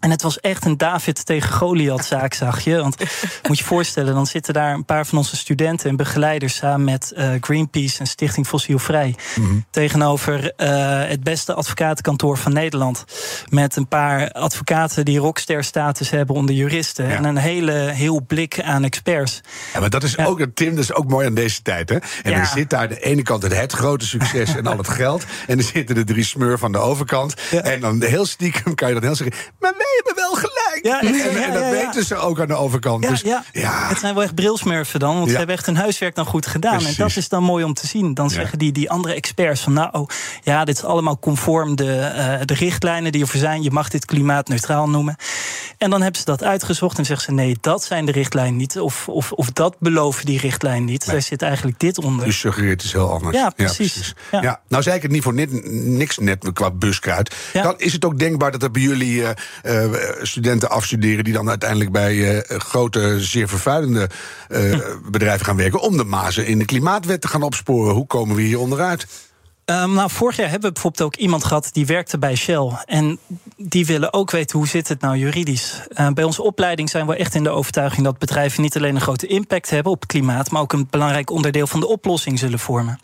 En 0.00 0.10
het 0.10 0.22
was 0.22 0.40
echt 0.40 0.64
een 0.64 0.76
David 0.76 1.26
tegen 1.26 1.52
Goliath 1.52 2.04
zaak, 2.04 2.34
zag 2.34 2.60
je. 2.60 2.76
Want 2.76 2.96
moet 3.48 3.58
je 3.58 3.64
voorstellen, 3.64 4.14
dan 4.14 4.26
zitten 4.26 4.54
daar 4.54 4.74
een 4.74 4.84
paar 4.84 5.06
van 5.06 5.18
onze 5.18 5.36
studenten 5.36 5.90
en 5.90 5.96
begeleiders 5.96 6.54
samen 6.54 6.84
met 6.84 7.12
uh, 7.16 7.30
Greenpeace 7.40 7.98
en 7.98 8.06
Stichting 8.06 8.46
Fossielvrij. 8.46 9.14
Mhm. 9.40 9.58
Tegenover 9.70 10.52
uh, 10.56 11.08
het 11.08 11.22
beste 11.22 11.54
advocatenkantoor 11.54 12.38
van 12.38 12.52
Nederland. 12.52 13.04
Met 13.48 13.76
een 13.76 13.88
paar 13.88 14.32
advocaten 14.32 15.04
die 15.04 15.18
rockster-status 15.18 16.10
hebben 16.10 16.36
onder 16.36 16.54
juristen. 16.54 17.08
Ja. 17.08 17.16
En 17.16 17.24
een 17.24 17.36
hele 17.36 17.72
heel 17.72 18.22
blik 18.26 18.60
aan 18.60 18.84
experts. 18.84 19.40
Ja, 19.72 19.80
maar 19.80 19.90
dat 19.90 20.02
is 20.02 20.14
ja. 20.14 20.24
ook, 20.24 20.46
Tim, 20.54 20.74
dat 20.74 20.84
is 20.84 20.94
ook 20.94 21.08
mooi 21.08 21.26
aan 21.26 21.34
deze 21.34 21.62
tijd. 21.62 21.88
Hè? 21.88 21.96
En 22.22 22.30
ja. 22.30 22.38
er 22.38 22.46
zit 22.46 22.70
daar 22.70 22.88
de 22.88 23.00
ene 23.00 23.22
kant 23.22 23.42
het, 23.42 23.72
grote 23.72 24.06
succes 24.06 24.54
en 24.54 24.66
al 24.66 24.78
het 24.78 24.88
geld. 24.88 25.24
En 25.46 25.58
er 25.58 25.64
zitten 25.64 25.94
de 25.94 26.04
drie 26.04 26.24
smeur 26.24 26.58
van 26.58 26.72
de 26.72 26.78
overkant. 26.78 27.34
En 27.62 27.80
dan 27.80 28.02
heel 28.02 28.26
stiekem 28.26 28.74
kan 28.74 28.88
je 28.88 28.94
dan 28.94 29.02
heel 29.02 29.14
zeggen. 29.14 29.36
Maar 29.58 29.72
wij 29.76 29.92
hebben 29.96 30.14
wel 30.14 30.34
gelijk. 30.34 30.73
Ja, 30.84 31.00
en, 31.00 31.14
en, 31.14 31.42
en, 31.42 31.52
dat 31.52 31.70
weten 31.70 32.04
ze 32.04 32.16
ook 32.16 32.40
aan 32.40 32.46
de 32.46 32.54
overkant. 32.54 33.04
Ja, 33.04 33.10
dus, 33.10 33.20
ja. 33.20 33.44
ja. 33.52 33.88
Het 33.88 33.98
zijn 33.98 34.14
wel 34.14 34.22
echt 34.22 34.34
brilsmurfen 34.34 35.00
dan. 35.00 35.16
Want 35.16 35.30
ze 35.30 35.36
hebben 35.36 35.56
echt 35.56 35.66
hun 35.66 35.76
huiswerk 35.76 36.14
dan 36.14 36.26
goed 36.26 36.46
gedaan. 36.46 36.76
Precies. 36.76 36.98
En 36.98 37.06
dat 37.06 37.16
is 37.16 37.28
dan 37.28 37.42
mooi 37.42 37.64
om 37.64 37.74
te 37.74 37.86
zien. 37.86 38.14
Dan 38.14 38.30
zeggen 38.30 38.58
die, 38.58 38.72
die 38.72 38.90
andere 38.90 39.14
experts 39.14 39.60
van... 39.60 39.72
nou, 39.72 39.88
oh, 39.92 40.08
ja, 40.42 40.64
dit 40.64 40.76
is 40.76 40.84
allemaal 40.84 41.18
conform 41.18 41.76
de, 41.76 42.12
uh, 42.16 42.44
de 42.44 42.54
richtlijnen 42.54 43.12
die 43.12 43.22
er 43.22 43.38
zijn. 43.38 43.62
Je 43.62 43.70
mag 43.70 43.88
dit 43.88 44.04
klimaatneutraal 44.04 44.88
noemen. 44.88 45.16
En 45.78 45.90
dan 45.90 46.02
hebben 46.02 46.20
ze 46.20 46.26
dat 46.26 46.42
uitgezocht 46.42 46.98
en 46.98 47.04
zeggen 47.04 47.24
ze... 47.24 47.32
nee, 47.32 47.56
dat 47.60 47.84
zijn 47.84 48.06
de 48.06 48.12
richtlijnen 48.12 48.56
niet. 48.56 48.78
Of, 48.78 49.08
of, 49.08 49.32
of 49.32 49.50
dat 49.50 49.76
beloven 49.78 50.26
die 50.26 50.38
richtlijnen 50.38 50.84
niet. 50.84 51.06
Nee. 51.06 51.14
Daar 51.14 51.24
zit 51.24 51.42
eigenlijk 51.42 51.78
dit 51.80 51.98
onder. 51.98 52.26
U 52.26 52.32
suggereert 52.32 52.82
het 52.82 52.92
heel 52.92 53.10
anders. 53.10 53.36
Ja, 53.36 53.50
precies. 53.50 53.94
Ja, 53.94 54.00
precies. 54.00 54.14
Ja. 54.30 54.42
ja. 54.42 54.60
Nou 54.68 54.82
zei 54.82 54.96
ik 54.96 55.02
het 55.02 55.10
niet 55.10 55.22
voor 55.22 55.34
net, 55.34 55.64
niks 55.72 56.18
net 56.18 56.52
qua 56.52 56.70
buskruid. 56.70 57.34
Dan 57.52 57.74
is 57.76 57.92
het 57.92 58.04
ook 58.04 58.18
denkbaar 58.18 58.50
dat 58.50 58.62
er 58.62 58.70
bij 58.70 58.82
jullie... 58.82 59.22
Uh, 59.62 59.84
studenten 60.22 60.72
afstuderen 60.74 61.24
die 61.24 61.32
dan 61.32 61.48
uiteindelijk 61.48 61.92
bij 61.92 62.14
uh, 62.14 62.40
grote, 62.58 63.20
zeer 63.20 63.48
vervuilende 63.48 64.10
uh, 64.48 64.72
hm. 64.72 65.10
bedrijven 65.10 65.46
gaan 65.46 65.56
werken. 65.56 65.80
om 65.80 65.96
de 65.96 66.04
mazen 66.04 66.46
in 66.46 66.58
de 66.58 66.64
klimaatwet 66.64 67.20
te 67.20 67.28
gaan 67.28 67.42
opsporen. 67.42 67.94
Hoe 67.94 68.06
komen 68.06 68.36
we 68.36 68.42
hier 68.42 68.58
onderuit? 68.58 69.06
Um, 69.64 69.94
nou, 69.94 70.10
vorig 70.10 70.36
jaar 70.36 70.50
hebben 70.50 70.68
we 70.68 70.72
bijvoorbeeld 70.72 71.02
ook 71.02 71.16
iemand 71.16 71.44
gehad 71.44 71.68
die 71.72 71.86
werkte 71.86 72.18
bij 72.18 72.34
Shell. 72.34 72.70
En 72.84 73.18
die 73.56 73.86
willen 73.86 74.12
ook 74.12 74.30
weten 74.30 74.58
hoe 74.58 74.68
zit 74.68 74.88
het 74.88 75.00
nou 75.00 75.16
juridisch. 75.16 75.80
Uh, 76.00 76.08
bij 76.10 76.24
onze 76.24 76.42
opleiding 76.42 76.90
zijn 76.90 77.06
we 77.06 77.16
echt 77.16 77.34
in 77.34 77.42
de 77.42 77.50
overtuiging 77.50 78.04
dat 78.04 78.18
bedrijven 78.18 78.62
niet 78.62 78.76
alleen 78.76 78.94
een 78.94 79.00
grote 79.00 79.26
impact 79.26 79.70
hebben 79.70 79.92
op 79.92 80.00
het 80.00 80.10
klimaat, 80.10 80.50
maar 80.50 80.62
ook 80.62 80.72
een 80.72 80.86
belangrijk 80.90 81.30
onderdeel 81.30 81.66
van 81.66 81.80
de 81.80 81.86
oplossing 81.86 82.38
zullen 82.38 82.58
vormen. 82.58 82.98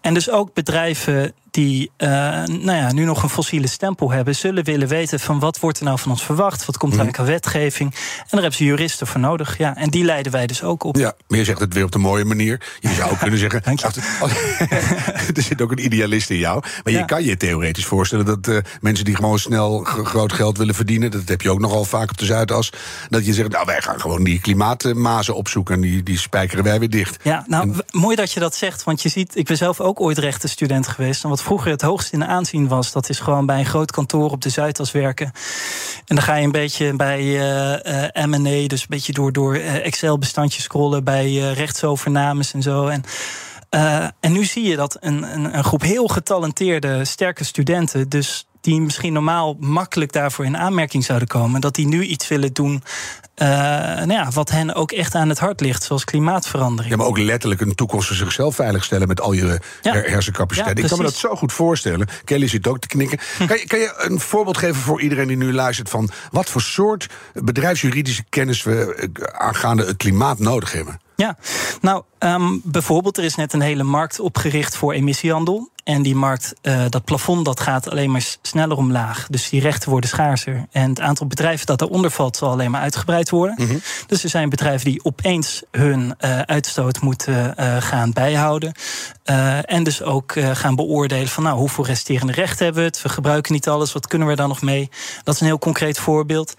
En 0.00 0.14
dus 0.14 0.30
ook 0.30 0.54
bedrijven 0.54 1.32
die 1.50 1.90
uh, 1.98 2.08
nou 2.08 2.72
ja, 2.72 2.92
nu 2.92 3.04
nog 3.04 3.22
een 3.22 3.28
fossiele 3.28 3.66
stempel 3.66 4.10
hebben, 4.10 4.34
zullen 4.34 4.64
willen 4.64 4.88
weten 4.88 5.20
van 5.20 5.38
wat 5.38 5.58
wordt 5.58 5.78
er 5.78 5.84
nou 5.84 5.98
van 5.98 6.10
ons 6.10 6.22
verwacht, 6.22 6.64
wat 6.64 6.76
komt 6.76 6.92
er 6.92 6.98
eigenlijk 6.98 7.28
aan 7.28 7.34
wetgeving. 7.34 7.94
En 7.94 8.26
daar 8.30 8.40
hebben 8.40 8.58
ze 8.58 8.64
juristen 8.64 9.06
voor 9.06 9.20
nodig. 9.20 9.58
Ja, 9.58 9.76
en 9.76 9.90
die 9.90 10.04
leiden 10.04 10.32
wij 10.32 10.46
dus 10.46 10.62
ook 10.62 10.84
op. 10.84 10.96
Ja, 10.96 11.14
maar 11.28 11.38
je 11.38 11.44
zegt 11.44 11.60
het 11.60 11.74
weer 11.74 11.84
op 11.84 11.92
de 11.92 11.98
mooie 11.98 12.24
manier. 12.24 12.60
Je 12.80 12.88
zou 12.88 13.10
ook 13.10 13.18
kunnen 13.24 13.38
zeggen. 13.38 13.62
er 15.36 15.42
zit 15.42 15.62
ook 15.62 15.70
een 15.70 15.84
idealist 15.84 16.30
in 16.30 16.38
jou. 16.38 16.62
Maar 16.84 16.92
ja. 16.92 16.98
je 16.98 17.04
kan 17.04 17.24
je 17.24 17.36
theoretisch 17.36 17.84
voorstellen 17.84 18.24
dat 18.24 18.46
uh, 18.48 18.58
mensen 18.80 19.04
die 19.04 19.14
gewoon 19.14 19.38
snel 19.38 19.78
groot 19.84 20.32
geld 20.32 20.58
willen 20.58 20.74
verdienen, 20.74 21.10
dat 21.10 21.28
heb 21.28 21.42
je 21.42 21.50
ook 21.50 21.60
nogal 21.60 21.84
vaak 21.84 22.10
op 22.10 22.18
de 22.18 22.24
Zuidas, 22.24 22.72
dat 23.08 23.26
je 23.26 23.32
zegt, 23.32 23.48
nou 23.48 23.66
wij 23.66 23.82
gaan 23.82 24.00
gewoon 24.00 24.24
die 24.24 24.40
klimaatmazen 24.40 25.34
opzoeken 25.34 25.74
en 25.74 25.80
die, 25.80 26.02
die 26.02 26.18
spijkeren 26.18 26.64
wij 26.64 26.78
weer 26.78 26.90
dicht. 26.90 27.18
Ja, 27.22 27.44
nou 27.46 27.62
en, 27.62 27.84
mooi 27.90 28.16
dat 28.16 28.32
je 28.32 28.40
dat 28.40 28.54
zegt, 28.54 28.84
want 28.84 29.02
je 29.02 29.08
ziet, 29.08 29.36
ik 29.36 29.46
ben 29.46 29.56
zelf 29.56 29.80
ook 29.80 30.00
ooit 30.00 30.18
rechtenstudent 30.18 30.88
geweest. 30.88 31.24
En 31.24 31.28
wat 31.28 31.39
vroeger 31.42 31.70
het 31.70 31.82
hoogst 31.82 32.12
in 32.12 32.24
aanzien 32.24 32.68
was, 32.68 32.92
dat 32.92 33.08
is 33.08 33.20
gewoon 33.20 33.46
bij 33.46 33.58
een 33.58 33.66
groot 33.66 33.90
kantoor 33.90 34.30
op 34.30 34.42
de 34.42 34.48
Zuidas 34.48 34.92
werken. 34.92 35.26
En 36.06 36.14
dan 36.14 36.24
ga 36.24 36.34
je 36.34 36.44
een 36.44 36.52
beetje 36.52 36.96
bij 36.96 37.22
uh, 37.22 38.12
uh, 38.16 38.24
M&A, 38.26 38.66
dus 38.66 38.80
een 38.80 38.86
beetje 38.88 39.12
door, 39.12 39.32
door 39.32 39.56
uh, 39.56 39.86
Excel-bestandjes 39.86 40.62
scrollen 40.62 41.04
bij 41.04 41.32
rechtsovernames 41.52 42.52
en 42.52 42.62
zo. 42.62 42.86
En 42.86 43.04
en 44.20 44.32
nu 44.32 44.44
zie 44.44 44.68
je 44.68 44.76
dat 44.76 44.96
een, 45.00 45.22
een, 45.22 45.56
een, 45.56 45.64
groep 45.64 45.82
heel 45.82 46.06
getalenteerde, 46.06 47.04
sterke 47.04 47.44
studenten 47.44 48.08
dus 48.08 48.46
die 48.60 48.80
misschien 48.80 49.12
normaal 49.12 49.56
makkelijk 49.60 50.12
daarvoor 50.12 50.44
in 50.44 50.56
aanmerking 50.56 51.04
zouden 51.04 51.28
komen, 51.28 51.60
dat 51.60 51.74
die 51.74 51.86
nu 51.86 52.04
iets 52.04 52.28
willen 52.28 52.52
doen 52.52 52.82
uh, 53.42 53.48
nou 53.48 54.12
ja, 54.12 54.30
wat 54.30 54.50
hen 54.50 54.74
ook 54.74 54.92
echt 54.92 55.14
aan 55.14 55.28
het 55.28 55.38
hart 55.38 55.60
ligt, 55.60 55.82
zoals 55.82 56.04
klimaatverandering. 56.04 56.90
Ja, 56.90 56.96
maar 56.96 57.06
ook 57.06 57.18
letterlijk 57.18 57.60
een 57.60 57.74
toekomst 57.74 58.06
voor 58.06 58.16
zichzelf 58.16 58.54
veiligstellen 58.54 59.08
met 59.08 59.20
al 59.20 59.32
je 59.32 59.60
ja. 59.82 59.92
hersencapaciteit. 59.92 60.78
ik 60.78 60.86
kan 60.86 60.98
me 60.98 61.04
dat 61.04 61.14
zo 61.14 61.36
goed 61.36 61.52
voorstellen. 61.52 62.08
Kelly 62.24 62.48
zit 62.48 62.66
ook 62.66 62.78
te 62.78 62.86
knikken. 62.86 63.18
Hm. 63.36 63.46
Kan, 63.46 63.58
je, 63.58 63.66
kan 63.66 63.78
je 63.78 63.94
een 63.96 64.20
voorbeeld 64.20 64.58
geven 64.58 64.80
voor 64.80 65.00
iedereen 65.00 65.28
die 65.28 65.36
nu 65.36 65.52
luistert 65.52 65.88
van 65.88 66.10
wat 66.30 66.50
voor 66.50 66.60
soort 66.60 67.06
bedrijfsjuridische 67.32 68.24
kennis 68.28 68.62
we 68.62 68.94
eh, 68.94 69.38
aangaande 69.38 69.84
het 69.84 69.96
klimaat 69.96 70.38
nodig 70.38 70.72
hebben? 70.72 71.00
Ja, 71.16 71.36
nou, 71.80 72.02
um, 72.18 72.60
bijvoorbeeld, 72.64 73.18
er 73.18 73.24
is 73.24 73.34
net 73.34 73.52
een 73.52 73.60
hele 73.60 73.82
markt 73.82 74.20
opgericht 74.20 74.76
voor 74.76 74.92
emissiehandel. 74.92 75.69
En 75.84 76.02
die 76.02 76.14
markt, 76.14 76.54
uh, 76.62 76.82
dat 76.88 77.04
plafond, 77.04 77.44
dat 77.44 77.60
gaat 77.60 77.90
alleen 77.90 78.10
maar 78.10 78.36
sneller 78.42 78.76
omlaag. 78.76 79.26
Dus 79.30 79.48
die 79.48 79.60
rechten 79.60 79.90
worden 79.90 80.10
schaarser. 80.10 80.66
En 80.70 80.88
het 80.88 81.00
aantal 81.00 81.26
bedrijven 81.26 81.66
dat 81.66 81.78
daaronder 81.78 82.10
valt, 82.10 82.36
zal 82.36 82.50
alleen 82.50 82.70
maar 82.70 82.80
uitgebreid 82.80 83.30
worden. 83.30 83.54
Mm 83.58 83.66
-hmm. 83.66 83.80
Dus 84.06 84.22
er 84.22 84.28
zijn 84.28 84.48
bedrijven 84.48 84.90
die 84.90 85.04
opeens 85.04 85.62
hun 85.70 86.14
uh, 86.20 86.40
uitstoot 86.40 87.00
moeten 87.00 87.54
uh, 87.60 87.76
gaan 87.76 88.12
bijhouden. 88.12 88.72
en 89.64 89.82
dus 89.82 90.02
ook 90.02 90.32
gaan 90.52 90.74
beoordelen 90.74 91.28
van, 91.28 91.42
nou, 91.42 91.58
hoeveel 91.58 91.86
resterende 91.86 92.32
rechten 92.32 92.64
hebben 92.64 92.82
we 92.82 92.88
het? 92.88 93.02
We 93.02 93.08
gebruiken 93.08 93.52
niet 93.52 93.68
alles, 93.68 93.92
wat 93.92 94.06
kunnen 94.06 94.28
we 94.28 94.36
daar 94.36 94.48
nog 94.48 94.62
mee? 94.62 94.90
Dat 95.22 95.34
is 95.34 95.40
een 95.40 95.46
heel 95.46 95.58
concreet 95.58 95.98
voorbeeld. 95.98 96.54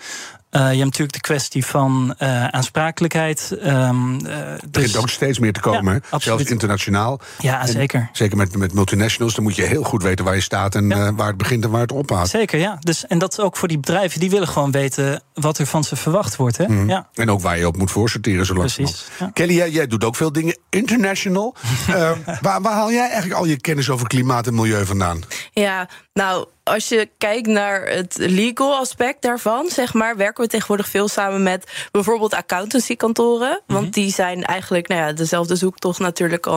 Uh, 0.52 0.62
je 0.62 0.68
hebt 0.68 0.84
natuurlijk 0.84 1.14
de 1.14 1.22
kwestie 1.22 1.66
van 1.66 2.16
uh, 2.20 2.48
aansprakelijkheid. 2.48 3.58
Um, 3.64 4.26
uh, 4.26 4.38
er 4.38 4.60
begint 4.72 4.98
ook 4.98 5.10
steeds 5.10 5.40
meer 5.40 5.54
te 5.54 5.60
komen, 5.60 6.04
ja, 6.12 6.20
zelfs 6.20 6.44
internationaal. 6.44 7.20
Ja, 7.40 7.66
zeker. 7.66 8.00
En 8.00 8.10
zeker 8.12 8.38
met, 8.38 8.58
met 8.58 8.74
multinationals, 8.74 9.36
dan 9.36 9.44
moet 9.44 9.56
je 9.56 9.62
heel 9.62 9.84
goed 9.84 10.04
weten 10.04 10.26
waar 10.26 10.36
je 10.36 10.42
staat 10.42 10.76
en 10.76 10.88
ja. 10.88 11.14
waar 11.14 11.28
het 11.28 11.38
begint 11.38 11.64
en 11.64 11.70
waar 11.70 11.82
het 11.82 11.92
ophoudt. 11.92 12.30
Zeker, 12.30 12.60
ja. 12.60 12.78
Dus, 12.80 13.08
en 13.08 13.18
dat 13.18 13.32
is 13.32 13.40
ook 13.40 13.58
voor 13.58 13.68
die 13.68 13.80
bedrijven, 13.80 14.20
die 14.20 14.30
willen 14.30 14.48
gewoon 14.48 14.72
weten 14.72 15.22
wat 15.34 15.58
er 15.58 15.66
van 15.66 15.84
ze 15.84 15.96
verwacht 15.96 16.36
wordt. 16.36 16.58
Hè? 16.58 16.68
Mm. 16.68 16.90
Ja. 16.90 17.08
En 17.14 17.32
ook 17.32 17.42
waar 17.42 17.58
je 17.58 17.68
op 17.68 17.78
moet 17.78 17.92
voorsorteren, 17.92 18.46
zo 18.46 18.54
Precies. 18.54 19.06
Kelly, 19.34 19.54
jij, 19.54 19.70
jij, 19.70 19.88
doet 19.88 20.04
ook 20.04 20.16
veel 20.16 20.32
dingen 20.32 20.58
international. 20.70 21.56
waar, 22.42 22.62
waar 22.62 22.74
haal 22.74 22.92
jij 22.92 23.10
eigenlijk 23.10 23.34
al 23.34 23.46
je 23.46 23.62
kennis 23.62 23.90
over 23.90 24.08
klimaat 24.08 24.48
en 24.48 24.56
milieu 24.56 24.86
vandaan? 24.86 25.22
Ja, 25.54 25.88
nou 26.14 26.46
als 26.64 26.90
je 26.90 27.10
kijkt 27.18 27.48
naar 27.48 27.88
het 27.88 28.16
legal 28.20 28.76
aspect 28.76 29.22
daarvan, 29.22 29.70
zeg 29.70 29.94
maar, 29.94 30.18
werken 30.18 30.44
we 30.44 30.50
tegenwoordig 30.50 30.88
veel 30.88 31.08
samen 31.08 31.44
met 31.44 31.88
bijvoorbeeld 31.92 32.34
accountancykantoren. 32.34 33.62
Want 33.68 33.82
mhm. 33.82 33.92
die 33.92 34.12
zijn 34.12 34.44
eigenlijk 34.44 34.88
nou 34.88 35.02
ja, 35.02 35.14
dezelfde 35.14 35.56
zoektocht 35.56 36.00
natuurlijk 36.00 36.48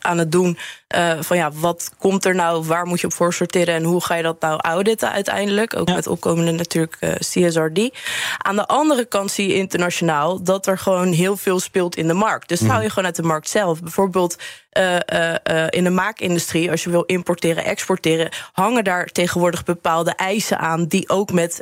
aan 0.00 0.18
het 0.18 0.32
doen. 0.32 0.58
Uh, 0.96 1.12
van 1.20 1.36
ja, 1.36 1.52
wat 1.52 1.90
komt 1.98 2.24
er 2.24 2.34
nou, 2.34 2.64
waar 2.64 2.86
moet 2.86 3.00
je 3.00 3.06
op 3.06 3.12
voor 3.12 3.32
sorteren 3.32 3.74
en 3.74 3.82
hoe 3.82 4.04
ga 4.04 4.14
je 4.14 4.22
dat 4.22 4.40
nou 4.40 4.60
auditen 4.60 5.12
uiteindelijk? 5.12 5.76
Ook 5.76 5.88
ja. 5.88 5.94
met 5.94 6.06
opkomende 6.06 6.50
natuurlijk 6.50 6.96
uh, 7.00 7.10
CSRD. 7.14 7.94
Aan 8.38 8.56
de 8.56 8.66
andere 8.66 9.04
kant 9.04 9.30
zie 9.30 9.48
je 9.48 9.54
internationaal 9.54 10.42
dat 10.42 10.66
er 10.66 10.78
gewoon 10.78 11.12
heel 11.12 11.36
veel 11.36 11.60
speelt 11.60 11.96
in 11.96 12.06
de 12.06 12.14
markt. 12.14 12.48
Dus 12.48 12.60
mm. 12.60 12.68
hou 12.68 12.82
je 12.82 12.88
gewoon 12.88 13.04
uit 13.04 13.16
de 13.16 13.22
markt 13.22 13.48
zelf. 13.48 13.80
Bijvoorbeeld 13.80 14.36
uh, 14.78 15.66
in 15.68 15.84
de 15.84 15.90
maakindustrie, 15.90 16.70
als 16.70 16.84
je 16.84 16.90
wil 16.90 17.02
importeren, 17.02 17.64
exporteren, 17.64 18.28
hangen 18.52 18.84
daar 18.84 19.06
tegenwoordig 19.06 19.64
bepaalde 19.64 20.10
eisen 20.10 20.58
aan 20.58 20.86
die 20.86 21.08
ook 21.08 21.32
met 21.32 21.60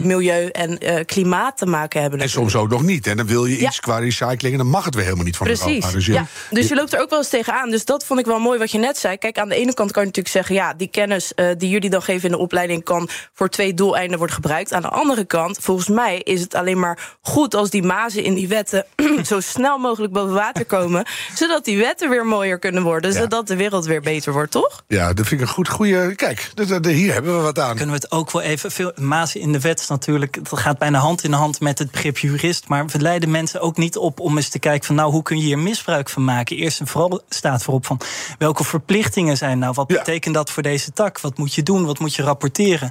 milieu 0.00 0.48
en 0.48 0.78
klimaat 1.06 1.56
te 1.56 1.66
maken 1.66 2.00
hebben. 2.00 2.20
En 2.20 2.28
soms 2.28 2.56
ook 2.56 2.68
nog 2.68 2.82
niet. 2.82 3.06
En 3.06 3.16
dan 3.16 3.26
wil 3.26 3.46
je 3.46 3.58
iets 3.58 3.80
qua 3.80 3.98
recycling 3.98 4.52
en 4.52 4.58
dan 4.58 4.68
mag 4.68 4.84
het 4.84 4.94
weer 4.94 5.04
helemaal 5.04 5.24
niet 5.24 5.36
van 5.36 5.46
Precies. 5.46 5.66
Europa. 5.66 5.90
Dus, 5.90 6.06
je, 6.06 6.12
ja. 6.12 6.26
dus 6.50 6.68
je 6.68 6.74
loopt 6.74 6.92
er 6.92 7.00
ook 7.00 7.10
wel 7.10 7.18
eens 7.18 7.28
tegenaan. 7.28 7.70
Dus 7.70 7.84
dat 7.84 8.04
vond 8.04 8.20
ik 8.20 8.26
wel 8.26 8.38
mooi 8.38 8.58
wat 8.58 8.70
je 8.70 8.78
net 8.78 8.98
zei. 8.98 9.16
Kijk, 9.16 9.38
aan 9.38 9.48
de 9.48 9.54
ene 9.54 9.74
kant 9.74 9.92
kan 9.92 10.02
je 10.02 10.08
natuurlijk 10.08 10.34
zeggen, 10.34 10.54
ja, 10.54 10.74
die 10.74 10.88
kennis 10.88 11.32
die 11.58 11.68
jullie 11.68 11.90
dan 11.90 12.02
geven 12.02 12.24
in 12.24 12.30
de 12.30 12.38
opleiding 12.38 12.84
kan 12.84 13.08
voor 13.32 13.48
twee 13.48 13.74
doeleinden 13.74 14.18
worden 14.18 14.36
gebruikt. 14.36 14.72
Aan 14.72 14.82
de 14.82 14.88
andere 14.88 15.24
kant, 15.24 15.58
volgens 15.60 15.88
mij 15.88 16.18
is 16.18 16.40
het 16.40 16.54
alleen 16.54 16.78
maar 16.78 17.16
goed 17.20 17.54
als 17.54 17.70
die 17.70 17.82
mazen 17.82 18.22
in 18.22 18.34
die 18.34 18.48
wetten 18.48 18.86
zo 19.26 19.40
snel 19.40 19.78
mogelijk 19.78 20.12
boven 20.12 20.34
water 20.34 20.64
komen, 20.64 21.06
zodat 21.34 21.64
die 21.64 21.78
wetten 21.78 22.10
weer 22.10 22.26
mooier 22.36 22.58
kunnen 22.58 22.82
worden, 22.82 23.12
ja. 23.12 23.18
zodat 23.18 23.46
de 23.46 23.56
wereld 23.56 23.84
weer 23.84 24.00
beter 24.00 24.32
wordt, 24.32 24.50
toch? 24.50 24.82
Ja, 24.88 25.12
dat 25.12 25.26
vind 25.26 25.40
ik 25.40 25.46
een 25.46 25.52
goed 25.52 25.68
goede. 25.68 26.14
Kijk, 26.14 26.50
hier 26.82 27.12
hebben 27.12 27.36
we 27.36 27.42
wat 27.42 27.58
aan. 27.58 27.76
Kunnen 27.76 27.94
we 27.94 28.00
het 28.02 28.10
ook 28.10 28.30
wel 28.30 28.42
even 28.42 28.70
veel 28.70 28.92
mazen 28.96 29.40
in 29.40 29.52
de 29.52 29.60
wet 29.60 29.86
natuurlijk. 29.88 30.50
Dat 30.50 30.58
gaat 30.58 30.78
bijna 30.78 30.98
hand 30.98 31.24
in 31.24 31.32
hand 31.32 31.60
met 31.60 31.78
het 31.78 31.90
begrip 31.90 32.18
jurist, 32.18 32.68
maar 32.68 32.86
we 32.86 33.00
leiden 33.00 33.30
mensen 33.30 33.60
ook 33.60 33.76
niet 33.76 33.96
op 33.96 34.20
om 34.20 34.36
eens 34.36 34.48
te 34.48 34.58
kijken 34.58 34.86
van 34.86 34.94
nou 34.94 35.12
hoe 35.12 35.22
kun 35.22 35.36
je 35.36 35.42
hier 35.42 35.58
misbruik 35.58 36.08
van 36.08 36.24
maken. 36.24 36.56
Eerst 36.56 36.80
en 36.80 36.86
vooral 36.86 37.20
staat 37.28 37.62
voorop 37.62 37.86
van 37.86 38.00
welke 38.38 38.64
verplichtingen 38.64 39.36
zijn 39.36 39.58
nou, 39.58 39.72
wat 39.74 39.90
ja. 39.90 39.98
betekent 39.98 40.34
dat 40.34 40.50
voor 40.50 40.62
deze 40.62 40.92
tak, 40.92 41.20
wat 41.20 41.38
moet 41.38 41.54
je 41.54 41.62
doen, 41.62 41.84
wat 41.84 41.98
moet 41.98 42.14
je 42.14 42.22
rapporteren. 42.22 42.90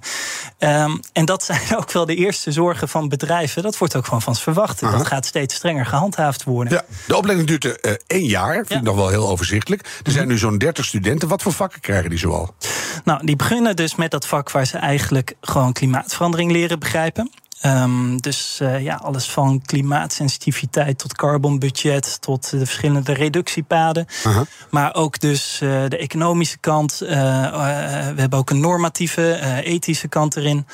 Um, 0.60 1.00
en 1.14 1.26
dat 1.26 1.44
zijn 1.52 1.78
ook 1.78 1.92
wel 1.92 2.06
de 2.06 2.16
eerste 2.16 2.52
zorgen 2.52 2.90
van 2.90 3.10
bedrijven. 3.10 3.64
Dat 3.64 3.78
wordt 3.78 3.96
ook 3.96 4.06
gewoon 4.06 4.22
van 4.22 4.36
verwacht. 4.36 4.82
Uh 4.82 4.90
-huh. 4.90 4.98
Dat 4.98 5.08
gaat 5.08 5.26
steeds 5.26 5.56
strenger 5.56 5.86
gehandhaafd 5.86 6.44
worden. 6.44 6.74
Ja, 6.74 6.86
de 7.08 7.18
opleiding 7.18 7.48
duurt 7.48 7.66
uh, 7.66 7.94
één 8.08 8.26
jaar. 8.26 8.54
Vind 8.56 8.70
ja. 8.70 8.76
ik 8.76 8.84
nog 8.84 8.96
wel 8.96 9.10
heel 9.10 9.28
overzichtelijk. 9.36 10.00
Er 10.04 10.12
zijn 10.12 10.28
nu 10.28 10.38
zo'n 10.38 10.58
30 10.58 10.86
studenten. 10.86 11.28
Wat 11.28 11.42
voor 11.42 11.54
vakken 11.54 11.82
krijgen 11.82 12.10
die 12.10 12.20
zoal? 12.20 12.56
Nou, 13.04 13.26
die 13.26 13.36
beginnen 13.36 13.76
dus 13.76 13.96
met 13.96 14.12
dat 14.12 14.28
vak 14.28 14.52
waar 14.52 14.66
ze 14.66 14.78
eigenlijk 14.78 15.34
gewoon 15.42 15.74
klimaatverandering 15.74 16.52
leren 16.52 16.80
begrijpen. 16.80 17.32
Um, 17.66 18.22
dus 18.22 18.60
uh, 18.62 18.82
ja, 18.82 18.96
alles 18.96 19.30
van 19.30 19.62
klimaatsensitiviteit 19.66 20.98
tot 20.98 21.16
carbonbudget, 21.16 22.22
tot 22.22 22.50
de 22.50 22.58
verschillende 22.66 23.14
reductiepaden. 23.14 24.06
Uh 24.28 24.36
-huh. 24.36 24.46
Maar 24.70 24.96
ook 24.96 25.20
dus 25.20 25.60
uh, 25.64 25.84
de 25.88 25.98
economische 25.98 26.58
kant. 26.58 27.00
Uh, 27.04 27.10
we 27.10 28.22
hebben 28.22 28.40
ook 28.40 28.50
een 28.50 28.60
normatieve, 28.60 29.40
ethische 29.64 30.08
kant 30.08 30.36
erin. 30.36 30.66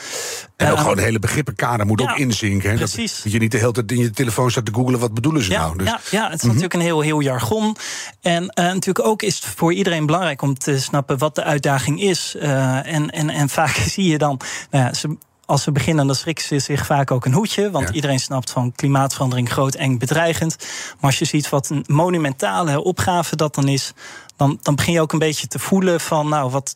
En 0.56 0.72
ook 0.72 0.78
gewoon 0.78 0.96
de 0.96 1.02
hele 1.02 1.20
begrippenkader 1.20 1.86
moet 1.86 2.02
ja, 2.02 2.12
ook 2.12 2.18
inzinken. 2.18 2.70
Hè? 2.70 2.76
Precies. 2.76 3.14
Dat, 3.14 3.24
dat 3.24 3.32
je 3.32 3.40
niet 3.40 3.52
de 3.52 3.58
hele 3.58 3.72
tijd 3.72 3.92
in 3.92 3.98
je 3.98 4.10
telefoon 4.10 4.52
staat 4.52 4.66
te 4.66 4.74
googlen 4.74 5.00
wat 5.00 5.14
bedoelen 5.14 5.44
ze 5.44 5.52
ja, 5.52 5.66
nou. 5.66 5.78
Dus. 5.78 5.88
Ja, 5.88 6.00
ja, 6.12 6.24
het 6.24 6.34
is 6.34 6.40
-hmm. 6.40 6.48
natuurlijk 6.48 6.74
een 6.74 6.82
heel, 6.82 7.02
heel 7.02 7.20
jargon. 7.20 7.76
En 8.22 8.46
natuurlijk 8.56 9.06
ook 9.06 9.22
is 9.22 9.36
het 9.36 9.46
voor 9.46 9.74
iedereen 9.74 10.06
belangrijk 10.06 10.42
om 10.42 10.58
te 10.58 10.80
snappen 10.80 11.18
wat 11.18 11.36
de 11.36 11.44
uitdaging 11.44 12.02
is. 12.02 12.36
en, 12.40 13.10
en, 13.10 13.30
en 13.30 13.50
vaak 13.50 13.76
zie 13.94 14.08
je 14.08 14.18
dan, 14.18 14.40
nou 14.70 14.86
ja, 14.86 14.94
ze 14.94 15.18
als 15.52 15.64
ze 15.64 15.72
beginnen, 15.72 16.08
dan 16.08 16.16
schrikken 16.16 16.46
ze 16.46 16.60
zich 16.60 16.86
vaak 16.86 17.12
ook 17.12 17.26
een 17.26 17.34
hoedje. 17.34 17.72
Want 17.72 17.88
ja. 17.88 17.94
iedereen 17.94 18.20
snapt 18.20 18.52
van 18.52 18.72
klimaatverandering 18.72 19.52
groot, 19.52 19.76
eng, 19.76 19.98
bedreigend. 19.98 20.56
Maar 20.60 21.10
als 21.10 21.20
je 21.20 21.26
ziet 21.26 21.50
wat 21.50 21.70
een 21.70 21.84
monumentale 21.88 22.84
opgave 22.84 23.36
dat 23.36 23.56
dan 23.56 23.68
is, 23.68 23.94
dan, 24.36 24.60
dan 24.62 24.76
begin 24.76 24.94
je 24.94 25.02
ook 25.02 25.14
een 25.14 25.20
beetje 25.20 25.48
te 25.48 25.60
voelen 25.60 26.00
van, 26.00 26.30
nou, 26.30 26.52
wat, 26.52 26.76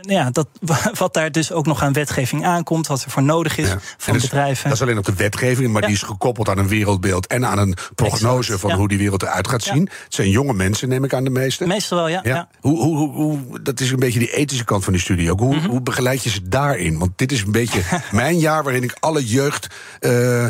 ja, 0.00 0.30
dat, 0.30 0.48
wat 0.98 1.14
daar 1.14 1.32
dus 1.32 1.52
ook 1.52 1.66
nog 1.66 1.82
aan 1.82 1.92
wetgeving 1.92 2.44
aankomt, 2.44 2.86
wat 2.86 3.02
er 3.02 3.10
voor 3.10 3.22
nodig 3.22 3.58
is 3.58 3.68
ja. 3.68 3.78
van 3.96 4.12
dat 4.12 4.22
bedrijven. 4.22 4.64
Dat 4.64 4.72
is 4.72 4.82
alleen 4.82 4.98
op 4.98 5.04
de 5.04 5.14
wetgeving, 5.14 5.72
maar 5.72 5.80
ja. 5.80 5.86
die 5.86 5.96
is 5.96 6.02
gekoppeld 6.02 6.48
aan 6.48 6.58
een 6.58 6.68
wereldbeeld 6.68 7.26
en 7.26 7.46
aan 7.46 7.58
een 7.58 7.76
prognose 7.94 8.52
exact. 8.52 8.60
van 8.60 8.72
hoe 8.72 8.88
die 8.88 8.98
wereld 8.98 9.22
eruit 9.22 9.48
gaat 9.48 9.62
zien. 9.62 9.88
Het 10.04 10.14
zijn 10.14 10.30
jonge 10.30 10.52
mensen, 10.52 10.88
neem 10.88 11.04
ik 11.04 11.14
aan 11.14 11.24
de 11.24 11.30
meeste. 11.30 11.66
Meestal 11.66 11.98
wel, 11.98 12.08
ja. 12.08 12.48
Hoe, 12.60 12.78
hoe, 12.78 12.96
hoe, 12.96 13.12
hoe, 13.12 13.62
dat 13.62 13.80
is 13.80 13.90
een 13.90 13.98
beetje 13.98 14.18
die 14.18 14.32
ethische 14.32 14.64
kant 14.64 14.84
van 14.84 14.92
die 14.92 15.02
studie 15.02 15.30
ook. 15.30 15.40
Hoe, 15.40 15.54
mm 15.54 15.60
-hmm. 15.60 15.70
hoe 15.70 15.80
begeleid 15.80 16.22
je 16.24 16.30
ze 16.30 16.48
daarin? 16.48 16.98
Want 16.98 17.10
dit 17.16 17.32
is 17.32 17.42
een 17.42 17.52
beetje 17.52 17.82
mijn 18.10 18.38
jaar 18.38 18.62
waarin 18.62 18.82
ik 18.82 18.96
alle 19.00 19.26
jeugd. 19.26 19.66
Uh, 20.00 20.46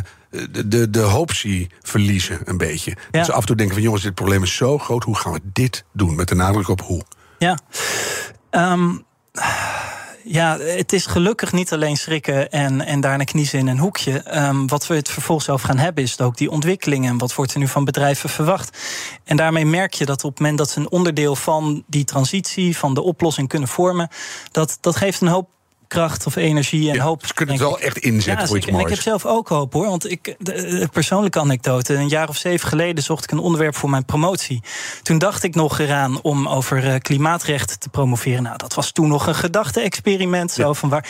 de, 0.51 0.69
de, 0.69 0.91
de 0.91 1.01
hoop 1.01 1.33
zie 1.33 1.71
verliezen, 1.83 2.41
een 2.45 2.57
beetje. 2.57 2.97
Ja. 3.11 3.19
Dus 3.19 3.31
af 3.31 3.41
en 3.41 3.47
toe 3.47 3.57
denken 3.57 3.75
van 3.75 3.85
jongens, 3.85 4.03
dit 4.03 4.15
probleem 4.15 4.43
is 4.43 4.57
zo 4.57 4.79
groot. 4.79 5.05
Hoe 5.05 5.17
gaan 5.17 5.33
we 5.33 5.41
dit 5.43 5.85
doen? 5.93 6.15
Met 6.15 6.29
de 6.29 6.35
nadruk 6.35 6.69
op 6.69 6.81
hoe. 6.81 7.03
Ja. 7.39 7.59
Um, 8.51 9.05
ja, 10.25 10.59
het 10.59 10.93
is 10.93 11.07
gelukkig 11.07 11.53
niet 11.53 11.73
alleen 11.73 11.97
schrikken 11.97 12.51
en, 12.51 12.81
en 12.81 13.01
daarna 13.01 13.25
kniezen 13.25 13.59
in 13.59 13.67
een 13.67 13.79
hoekje. 13.79 14.39
Um, 14.39 14.67
wat 14.67 14.87
we 14.87 14.95
het 14.95 15.09
vervolgens 15.09 15.47
zelf 15.47 15.63
gaan 15.63 15.79
hebben, 15.79 16.05
is 16.05 16.21
ook 16.21 16.37
die 16.37 16.51
ontwikkelingen. 16.51 17.19
Wat 17.19 17.35
wordt 17.35 17.53
er 17.53 17.59
nu 17.59 17.69
van 17.69 17.85
bedrijven 17.85 18.29
verwacht? 18.29 18.79
En 19.25 19.37
daarmee 19.37 19.67
merk 19.67 19.95
je 19.95 20.05
dat 20.05 20.25
op 20.25 20.31
het 20.31 20.39
moment 20.39 20.59
dat 20.59 20.71
ze 20.71 20.79
een 20.79 20.91
onderdeel 20.91 21.37
van 21.37 21.85
die 21.87 22.05
transitie, 22.05 22.77
van 22.77 22.95
de 22.95 23.03
oplossing 23.03 23.49
kunnen 23.49 23.69
vormen, 23.69 24.09
dat, 24.51 24.79
dat 24.81 24.97
geeft 24.97 25.21
een 25.21 25.29
hoop 25.29 25.49
kracht 25.91 26.27
of 26.27 26.37
energie 26.37 26.89
en 26.89 26.95
ja, 26.95 27.03
hoop. 27.03 27.27
Ze 27.27 27.35
kunnen 27.35 27.55
het 27.55 27.65
wel 27.65 27.81
echt 27.81 27.99
inzetten 27.99 28.43
ja, 28.43 28.47
voor 28.47 28.57
iets 28.57 28.67
moois. 28.67 28.79
En 28.79 28.89
ik 28.89 28.95
heb 28.95 29.05
zelf 29.05 29.27
ook 29.27 29.49
hoop 29.49 29.73
hoor. 29.73 29.87
Want 29.87 30.11
ik, 30.11 30.35
de, 30.39 30.53
de 30.53 30.89
persoonlijke 30.93 31.41
anekdote. 31.41 31.95
Een 31.95 32.09
jaar 32.09 32.29
of 32.29 32.37
zeven 32.37 32.69
geleden 32.69 33.05
zocht 33.05 33.25
ik 33.25 33.31
een 33.31 33.39
onderwerp 33.39 33.77
voor 33.77 33.91
mijn 33.91 34.05
promotie. 34.05 34.63
Toen 35.03 35.19
dacht 35.19 35.43
ik 35.43 35.55
nog 35.55 35.79
eraan 35.79 36.23
om 36.23 36.49
over 36.49 36.85
uh, 36.85 36.95
klimaatrecht 36.99 37.81
te 37.81 37.89
promoveren. 37.89 38.43
Nou, 38.43 38.57
dat 38.57 38.75
was 38.75 38.93
toen 38.93 39.09
nog 39.09 39.27
een 39.27 39.35
gedachte-experiment. 39.35 40.51
Zo 40.51 40.73
van 40.73 40.89
waar, 40.89 41.09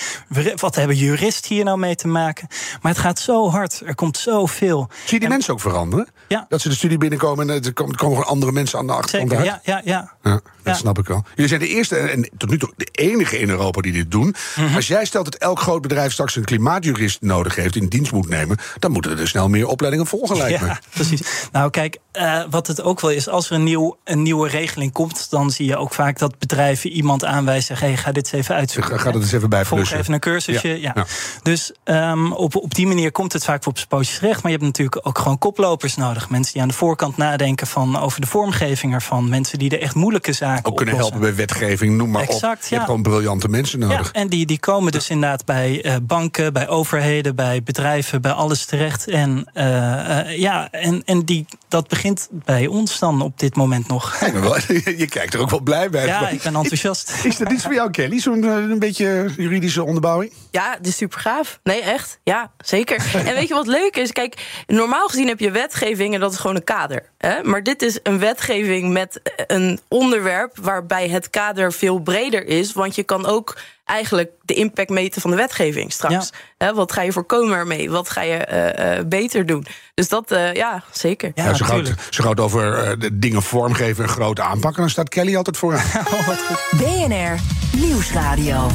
wat 0.56 0.74
hebben 0.74 0.96
juristen 0.96 1.54
hier 1.54 1.64
nou 1.64 1.78
mee 1.78 1.94
te 1.94 2.08
maken? 2.08 2.48
Maar 2.82 2.92
het 2.92 3.00
gaat 3.00 3.18
zo 3.18 3.50
hard. 3.50 3.82
Er 3.84 3.94
komt 3.94 4.16
zoveel. 4.16 4.88
Zie 4.90 5.00
je 5.04 5.10
die 5.10 5.20
en, 5.20 5.28
mensen 5.28 5.52
ook 5.52 5.60
veranderen? 5.60 6.08
Ja. 6.28 6.46
Dat 6.48 6.60
ze 6.60 6.68
de 6.68 6.74
studie 6.74 6.98
binnenkomen 6.98 7.50
en 7.50 7.64
er 7.64 7.72
komen 7.72 7.98
gewoon 7.98 8.26
andere 8.26 8.52
mensen 8.52 8.78
aan 8.78 8.86
de 8.86 8.92
achterkant 8.92 9.30
Zeker, 9.30 9.52
uit? 9.52 9.60
Ja, 9.64 9.74
ja, 9.74 9.82
ja. 9.84 10.12
ja 10.22 10.40
dat 10.62 10.76
snap 10.76 10.98
ik 10.98 11.06
wel. 11.06 11.24
Jullie 11.34 11.48
zijn 11.48 11.60
de 11.60 11.68
eerste 11.68 11.96
en 11.96 12.30
tot 12.36 12.50
nu 12.50 12.58
toe 12.58 12.72
de 12.76 12.88
enige 12.92 13.38
in 13.38 13.48
Europa 13.48 13.80
die 13.80 13.92
dit 13.92 14.10
doen. 14.10 14.34
Mm 14.70 14.76
Als 14.76 14.86
jij 14.86 15.04
stelt 15.04 15.24
dat 15.24 15.34
elk 15.34 15.60
groot 15.60 15.82
bedrijf 15.82 16.12
straks 16.12 16.36
een 16.36 16.44
klimaatjurist 16.44 17.20
nodig 17.20 17.54
heeft... 17.54 17.76
in 17.76 17.86
dienst 17.86 18.12
moet 18.12 18.28
nemen, 18.28 18.58
dan 18.78 18.90
moeten 18.92 19.18
er 19.18 19.28
snel 19.28 19.48
meer 19.48 19.66
opleidingen 19.66 20.06
volgen, 20.06 20.36
lijkt 20.36 20.60
me. 20.60 20.66
Ja, 20.66 20.80
precies. 20.94 21.20
Nou, 21.52 21.70
kijk, 21.70 21.98
eh, 22.12 22.42
wat 22.50 22.66
het 22.66 22.82
ook 22.82 23.00
wel 23.00 23.10
is, 23.10 23.28
als 23.28 23.50
er 23.50 23.56
een, 23.56 23.62
nieuw, 23.62 23.98
een 24.04 24.22
nieuwe 24.22 24.48
regeling 24.48 24.92
komt, 24.92 25.30
dan 25.30 25.50
zie 25.50 25.66
je 25.66 25.76
ook 25.76 25.94
vaak 25.94 26.18
dat 26.18 26.38
bedrijven 26.38 26.90
iemand 26.90 27.24
aanwijzen: 27.24 27.66
zeggen: 27.66 27.86
hey, 27.86 27.96
ga 27.96 28.12
dit 28.12 28.24
eens 28.24 28.42
even 28.42 28.54
uitzoeken. 28.54 28.92
Ga, 28.92 28.98
ga 28.98 29.10
dat 29.10 29.22
eens 29.22 29.32
even 29.32 29.48
bij 29.48 29.64
Volg 29.64 29.90
even 29.90 30.12
een 30.12 30.20
cursusje. 30.20 30.68
Ja. 30.68 30.74
Ja, 30.74 30.92
ja. 30.94 31.06
Dus 31.42 31.72
ehm, 31.84 32.32
op, 32.32 32.56
op 32.56 32.74
die 32.74 32.86
manier 32.86 33.12
komt 33.12 33.32
het 33.32 33.44
vaak 33.44 33.66
op 33.66 33.76
zijn 33.76 33.88
pootjes 33.88 34.18
terecht. 34.18 34.42
Maar 34.42 34.52
je 34.52 34.56
hebt 34.56 34.68
natuurlijk 34.68 35.06
ook 35.06 35.18
gewoon 35.18 35.38
koplopers 35.38 35.96
nodig. 35.96 36.30
Mensen 36.30 36.52
die 36.52 36.62
aan 36.62 36.68
de 36.68 36.74
voorkant 36.74 37.16
nadenken 37.16 37.66
van, 37.66 37.98
over 37.98 38.20
de 38.20 38.26
vormgeving 38.26 38.94
ervan. 38.94 39.28
Mensen 39.28 39.58
die 39.58 39.70
er 39.70 39.80
echt 39.80 39.94
moeilijke 39.94 40.32
zaken 40.32 40.64
Ook 40.64 40.76
kunnen 40.76 40.94
oplossen. 40.94 41.20
helpen 41.20 41.36
bij 41.36 41.46
wetgeving, 41.46 41.96
noem 41.96 42.10
maar 42.10 42.22
op. 42.22 42.28
Exact, 42.28 42.62
Je 42.62 42.68
ja. 42.68 42.74
hebt 42.74 42.84
gewoon 42.84 43.02
briljante 43.02 43.48
mensen 43.48 43.78
nodig. 43.78 44.10
Ja, 44.12 44.20
en 44.20 44.28
die, 44.28 44.46
die 44.46 44.58
komen 44.60 44.92
dus 44.92 45.10
inderdaad 45.10 45.44
bij 45.44 45.82
eh, 45.82 45.96
banken, 46.02 46.52
bij 46.52 46.68
overheden, 46.68 47.34
bij 47.34 47.62
bedrijven, 47.62 48.22
bij 48.22 48.32
alles 48.32 48.64
terecht. 48.64 49.08
En, 49.08 49.50
eh, 49.52 50.18
eh, 50.18 50.38
ja, 50.38 50.70
en, 50.70 51.02
en 51.04 51.24
die, 51.24 51.46
dat 51.68 51.88
begint 51.88 52.28
bij 52.30 52.66
ons 52.66 52.98
dan 52.98 53.20
op 53.20 53.38
dit 53.38 53.56
moment 53.56 53.88
nog. 53.88 54.18
Wel, 54.32 54.56
je 55.02 55.06
kijkt 55.08 55.34
er 55.34 55.40
ook 55.40 55.50
wel 55.50 55.60
blij 55.60 55.90
bij. 55.90 56.06
Ja, 56.06 56.28
ik 56.28 56.42
ben 56.42 56.54
enthousiast. 56.54 57.24
Is 57.24 57.36
dat 57.36 57.52
iets 57.52 57.62
voor 57.62 57.74
jou, 57.74 57.90
Kelly? 57.90 58.20
Zo'n 58.20 58.42
een 58.42 58.78
beetje 58.78 59.28
juridische 59.36 59.84
onderbouwing? 59.84 60.32
Ja, 60.50 60.76
dit 60.76 60.86
is 60.86 60.96
super 60.96 61.20
gaaf. 61.20 61.60
Nee, 61.62 61.80
echt. 61.80 62.18
Ja, 62.24 62.50
zeker. 62.58 63.04
en 63.26 63.34
weet 63.34 63.48
je 63.48 63.54
wat 63.54 63.66
leuk 63.66 63.96
is? 63.96 64.12
Kijk, 64.12 64.62
normaal 64.66 65.08
gezien 65.08 65.28
heb 65.28 65.38
je 65.38 65.50
wetgeving 65.50 66.14
en 66.14 66.20
dat 66.20 66.32
is 66.32 66.38
gewoon 66.38 66.56
een 66.56 66.64
kader. 66.64 67.10
Hè? 67.18 67.42
Maar 67.42 67.62
dit 67.62 67.82
is 67.82 67.98
een 68.02 68.18
wetgeving 68.18 68.92
met 68.92 69.20
een 69.46 69.80
onderwerp 69.88 70.58
waarbij 70.60 71.08
het 71.08 71.30
kader 71.30 71.72
veel 71.72 71.98
breder 71.98 72.46
is. 72.46 72.72
Want 72.72 72.94
je 72.94 73.02
kan 73.02 73.26
ook 73.26 73.56
eigenlijk 73.90 74.30
de 74.44 74.54
impact 74.54 74.90
meten 74.90 75.20
van 75.20 75.30
de 75.30 75.36
wetgeving 75.36 75.92
straks. 75.92 76.30
Hè, 76.58 76.74
wat 76.74 76.92
ga 76.92 77.02
je 77.02 77.12
voorkomen 77.12 77.56
ermee? 77.56 77.90
Wat 77.90 78.10
ga 78.10 78.22
je 78.22 78.34
eh, 78.36 78.98
eh, 78.98 79.06
beter 79.06 79.46
doen? 79.46 79.66
Dus 79.94 80.08
dat, 80.08 80.30
eh, 80.30 80.52
ja, 80.54 80.82
zeker. 80.92 81.32
Ja, 81.34 81.44
Ja, 81.44 81.54
zo, 81.54 81.64
gauw, 81.64 81.76
natuurlijk. 81.76 82.06
zo 82.10 82.20
gauw 82.22 82.30
het 82.32 82.40
over 82.40 82.74
eh, 82.74 82.92
de 82.98 83.18
dingen 83.18 83.42
vormgeven 83.42 84.04
en 84.04 84.10
grote 84.10 84.42
aanpakken... 84.42 84.80
dan 84.80 84.90
staat 84.90 85.08
Kelly 85.08 85.36
altijd 85.36 85.56
vooraan. 85.56 85.84
Oh, 86.14 86.26
wat 86.26 86.38
goed. 86.38 86.78
BNR 86.80 87.34
Nieuwsradio. 87.76 88.70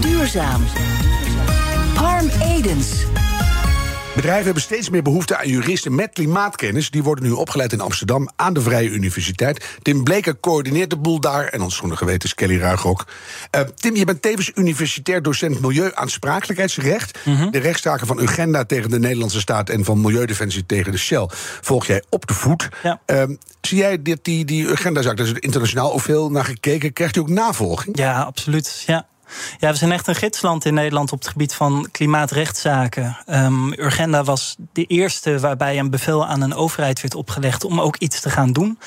Duurzaam. 0.00 0.64
Harm 1.94 2.28
Edens. 2.42 2.88
Bedrijven 4.18 4.44
hebben 4.44 4.62
steeds 4.62 4.90
meer 4.90 5.02
behoefte 5.02 5.36
aan 5.36 5.48
juristen 5.48 5.94
met 5.94 6.12
klimaatkennis. 6.12 6.90
Die 6.90 7.02
worden 7.02 7.24
nu 7.24 7.30
opgeleid 7.30 7.72
in 7.72 7.80
Amsterdam 7.80 8.28
aan 8.36 8.52
de 8.52 8.60
Vrije 8.60 8.90
Universiteit. 8.90 9.78
Tim 9.82 10.04
Bleker 10.04 10.40
coördineert 10.40 10.90
de 10.90 10.96
boel 10.96 11.20
daar. 11.20 11.44
En 11.44 11.62
ons 11.62 11.76
groene 11.76 11.96
geweten 11.96 12.28
is 12.28 12.34
Kelly 12.34 12.58
Ruigrok. 12.58 13.06
Eh, 13.50 13.60
Tim, 13.60 13.96
je 13.96 14.04
bent 14.04 14.22
tevens 14.22 14.52
universitair 14.54 15.22
docent 15.22 15.60
milieuaansprakelijkheidsrecht. 15.60 17.18
De 17.50 17.58
rechtszaken 17.58 18.06
van 18.06 18.20
Ugenda 18.20 18.64
tegen 18.64 18.90
de 18.90 18.98
Nederlandse 18.98 19.40
staat... 19.40 19.70
en 19.70 19.84
van 19.84 20.00
Milieudefensie 20.00 20.66
tegen 20.66 20.92
de 20.92 20.98
Shell 20.98 21.28
volg 21.60 21.86
jij 21.86 22.02
op 22.08 22.26
de 22.26 22.34
voet. 22.34 22.68
Ja. 22.82 23.00
Ehm, 23.06 23.34
zie 23.60 23.78
jij 23.78 24.02
dit, 24.02 24.18
die, 24.22 24.44
die 24.44 24.66
Ugenda-zaak, 24.66 25.16
daar 25.16 25.26
is 25.26 25.32
er 25.32 25.42
internationaal 25.42 25.92
ook 25.92 26.00
veel 26.00 26.30
naar 26.30 26.44
gekeken... 26.44 26.92
krijgt 26.92 27.16
u 27.16 27.20
ook 27.20 27.28
navolging? 27.28 27.98
Ja, 27.98 28.22
absoluut. 28.22 28.82
Ja. 28.86 29.06
Ja, 29.58 29.70
we 29.70 29.76
zijn 29.76 29.92
echt 29.92 30.06
een 30.06 30.14
gidsland 30.14 30.64
in 30.64 30.74
Nederland 30.74 31.12
op 31.12 31.18
het 31.18 31.28
gebied 31.28 31.54
van 31.54 31.88
klimaatrechtszaken. 31.92 33.18
Ehm, 33.26 33.72
Urgenda 33.72 34.24
was 34.24 34.56
de 34.72 34.84
eerste 34.84 35.38
waarbij 35.38 35.78
een 35.78 35.90
bevel 35.90 36.26
aan 36.26 36.40
een 36.40 36.54
overheid 36.54 37.00
werd 37.00 37.14
opgelegd 37.14 37.64
om 37.64 37.80
ook 37.80 37.96
iets 37.96 38.20
te 38.20 38.30
gaan 38.30 38.52
doen. 38.52 38.78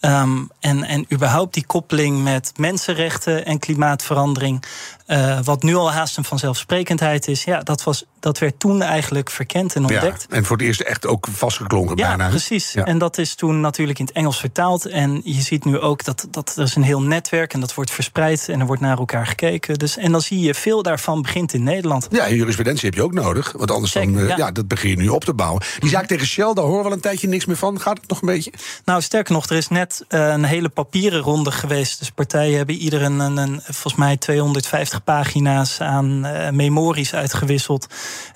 Ehm, 0.00 0.38
en, 0.60 0.84
en 0.84 1.06
überhaupt 1.12 1.54
die 1.54 1.66
koppeling 1.66 2.22
met 2.22 2.52
mensenrechten 2.56 3.44
en 3.44 3.58
klimaatverandering, 3.58 4.62
eh, 5.06 5.38
wat 5.44 5.62
nu 5.62 5.74
al 5.74 5.92
haast 5.92 6.16
een 6.16 6.24
vanzelfsprekendheid 6.24 7.28
is, 7.28 7.44
ja, 7.44 7.60
dat, 7.60 7.82
was, 7.82 8.04
dat 8.20 8.38
werd 8.38 8.58
toen 8.58 8.82
eigenlijk 8.82 9.30
verkend 9.30 9.74
en 9.74 9.84
ontdekt. 9.84 10.26
Ja, 10.28 10.36
en 10.36 10.44
voor 10.44 10.56
het 10.56 10.66
eerst 10.66 10.80
echt 10.80 11.06
ook 11.06 11.26
vastgeklonken 11.30 11.96
Ja, 11.96 12.08
bijna. 12.08 12.28
precies. 12.28 12.72
Ja. 12.72 12.84
En 12.84 12.98
dat 12.98 13.18
is 13.18 13.34
toen 13.34 13.60
natuurlijk 13.60 13.98
in 13.98 14.04
het 14.04 14.14
Engels 14.14 14.40
vertaald. 14.40 14.86
En 14.86 15.20
je 15.24 15.40
ziet 15.40 15.64
nu 15.64 15.78
ook 15.78 16.04
dat, 16.04 16.26
dat 16.30 16.56
er 16.56 16.62
is 16.62 16.74
een 16.74 16.82
heel 16.82 17.02
netwerk 17.02 17.52
en 17.52 17.60
dat 17.60 17.74
wordt 17.74 17.90
verspreid 17.90 18.48
en 18.48 18.60
er 18.60 18.66
wordt 18.66 18.82
naar 18.82 18.98
elkaar 18.98 19.26
gekeken. 19.26 19.78
Dus, 19.78 19.96
en 19.96 20.12
dan 20.12 20.20
zie 20.20 20.40
je 20.40 20.54
veel 20.54 20.82
daarvan 20.82 21.22
begint 21.22 21.52
in 21.52 21.62
Nederland. 21.62 22.06
Ja, 22.10 22.26
en 22.26 22.34
jurisprudentie 22.34 22.84
heb 22.84 22.94
je 22.94 23.02
ook 23.02 23.12
nodig. 23.12 23.52
Want 23.56 23.70
anders 23.70 23.92
dan, 23.92 24.18
eh, 24.18 24.28
ja. 24.28 24.36
ja. 24.36 24.50
dat 24.50 24.68
begin 24.68 24.90
je 24.90 24.96
nu 24.96 25.08
op 25.08 25.24
te 25.24 25.34
bouwen. 25.34 25.62
Die 25.78 25.90
zaak 25.90 26.06
tegen 26.06 26.26
Shell, 26.26 26.52
daar 26.54 26.64
horen 26.64 26.82
we 26.82 26.88
al 26.88 26.92
een 26.92 27.00
tijdje 27.00 27.28
niks 27.28 27.44
meer 27.44 27.56
van. 27.56 27.80
Gaat 27.80 27.98
het 28.00 28.08
nog 28.08 28.20
een 28.20 28.28
beetje? 28.28 28.52
Nou, 28.84 29.02
sterker 29.02 29.32
nog, 29.32 29.48
er 29.48 29.56
is 29.56 29.68
net 29.68 29.89
eh, 30.08 30.28
een 30.28 30.44
hele 30.44 30.68
papieren 30.68 31.20
ronde 31.20 31.50
geweest. 31.50 31.98
Dus 31.98 32.10
partijen 32.10 32.56
hebben 32.56 32.74
ieder 32.74 33.02
een, 33.02 33.20
een, 33.20 33.60
volgens 33.62 33.94
mij 33.94 34.16
250 34.16 35.04
pagina's 35.04 35.80
aan 35.80 36.24
eh, 36.24 36.50
memories 36.50 37.14
uitgewisseld. 37.14 37.86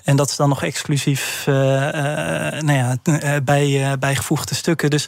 En 0.03 0.15
dat 0.15 0.29
is 0.29 0.35
dan 0.35 0.49
nog 0.49 0.63
exclusief 0.63 1.43
eh, 1.47 1.53
nou 2.59 2.73
ja, 2.73 2.97
bij, 3.41 3.97
bijgevoegde 3.99 4.55
stukken. 4.55 4.89
Dus 4.89 5.07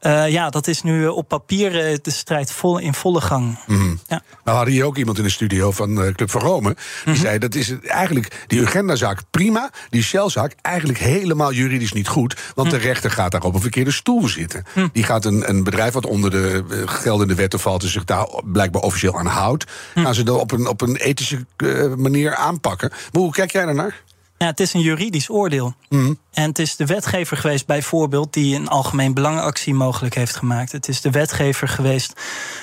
eh, 0.00 0.28
ja, 0.28 0.50
dat 0.50 0.66
is 0.66 0.82
nu 0.82 1.06
op 1.06 1.28
papier 1.28 1.86
eh, 1.86 1.96
de 2.02 2.10
strijd 2.10 2.52
vol, 2.52 2.78
in 2.78 2.94
volle 2.94 3.20
gang. 3.20 3.58
Ja. 3.66 3.74
Nou, 4.08 4.20
we 4.44 4.50
hadden 4.50 4.74
hier 4.74 4.84
ook 4.84 4.96
iemand 4.96 5.18
in 5.18 5.24
de 5.24 5.30
studio 5.30 5.70
van 5.70 6.02
eh, 6.02 6.12
Club 6.14 6.30
van 6.30 6.40
Rome. 6.40 6.76
Die 7.04 7.12
Mhm. 7.14 7.22
zei, 7.22 7.38
dat 7.38 7.54
is 7.54 7.72
eigenlijk, 7.80 8.44
die 8.46 8.60
Urgenda-zaak 8.60 9.20
prima. 9.30 9.70
Die 9.90 10.02
Shell-zaak 10.02 10.54
eigenlijk 10.62 10.98
helemaal 10.98 11.52
juridisch 11.52 11.92
niet 11.92 12.08
goed. 12.08 12.36
Want 12.54 12.68
Mhm. 12.68 12.76
de 12.78 12.82
rechter 12.82 13.10
gaat 13.10 13.30
daar 13.32 13.42
op 13.42 13.54
een 13.54 13.60
verkeerde 13.60 13.90
stoel 13.90 14.28
zitten. 14.28 14.64
Die 14.92 15.02
gaat 15.04 15.24
een, 15.24 15.48
een 15.48 15.64
bedrijf 15.64 15.92
wat 15.92 16.06
onder 16.06 16.30
de 16.30 16.64
eh, 16.70 16.76
geldende 16.84 17.34
wetten 17.34 17.60
valt... 17.60 17.82
en 17.82 17.88
zich 17.88 18.04
daar 18.04 18.28
blijkbaar 18.44 18.82
officieel 18.82 19.18
aan 19.18 19.26
houdt... 19.26 19.64
Mhm. 19.94 20.04
gaan 20.04 20.14
ze 20.14 20.22
dat 20.22 20.40
op 20.40 20.52
een, 20.52 20.66
op 20.66 20.80
een 20.80 20.96
ethische 20.96 21.46
eh, 21.56 21.94
manier 21.94 22.34
aanpakken. 22.34 22.88
Maar 23.12 23.22
hoe 23.22 23.32
kijk 23.32 23.52
jij 23.52 23.64
daarnaar? 23.64 24.02
Ja, 24.38 24.46
het 24.46 24.60
is 24.60 24.72
een 24.74 24.80
juridisch 24.80 25.30
oordeel. 25.30 25.74
En 25.88 26.16
het 26.48 26.58
is 26.58 26.76
de 26.76 26.86
wetgever 26.86 27.36
geweest, 27.36 27.66
bijvoorbeeld, 27.66 28.32
die 28.32 28.54
een 28.54 28.68
algemeen 28.68 29.14
belangactie 29.14 29.74
mogelijk 29.74 30.14
heeft 30.14 30.36
gemaakt. 30.36 30.72
Het 30.72 30.88
is 30.88 31.00
de 31.00 31.10
wetgever 31.10 31.68
geweest 31.68 32.12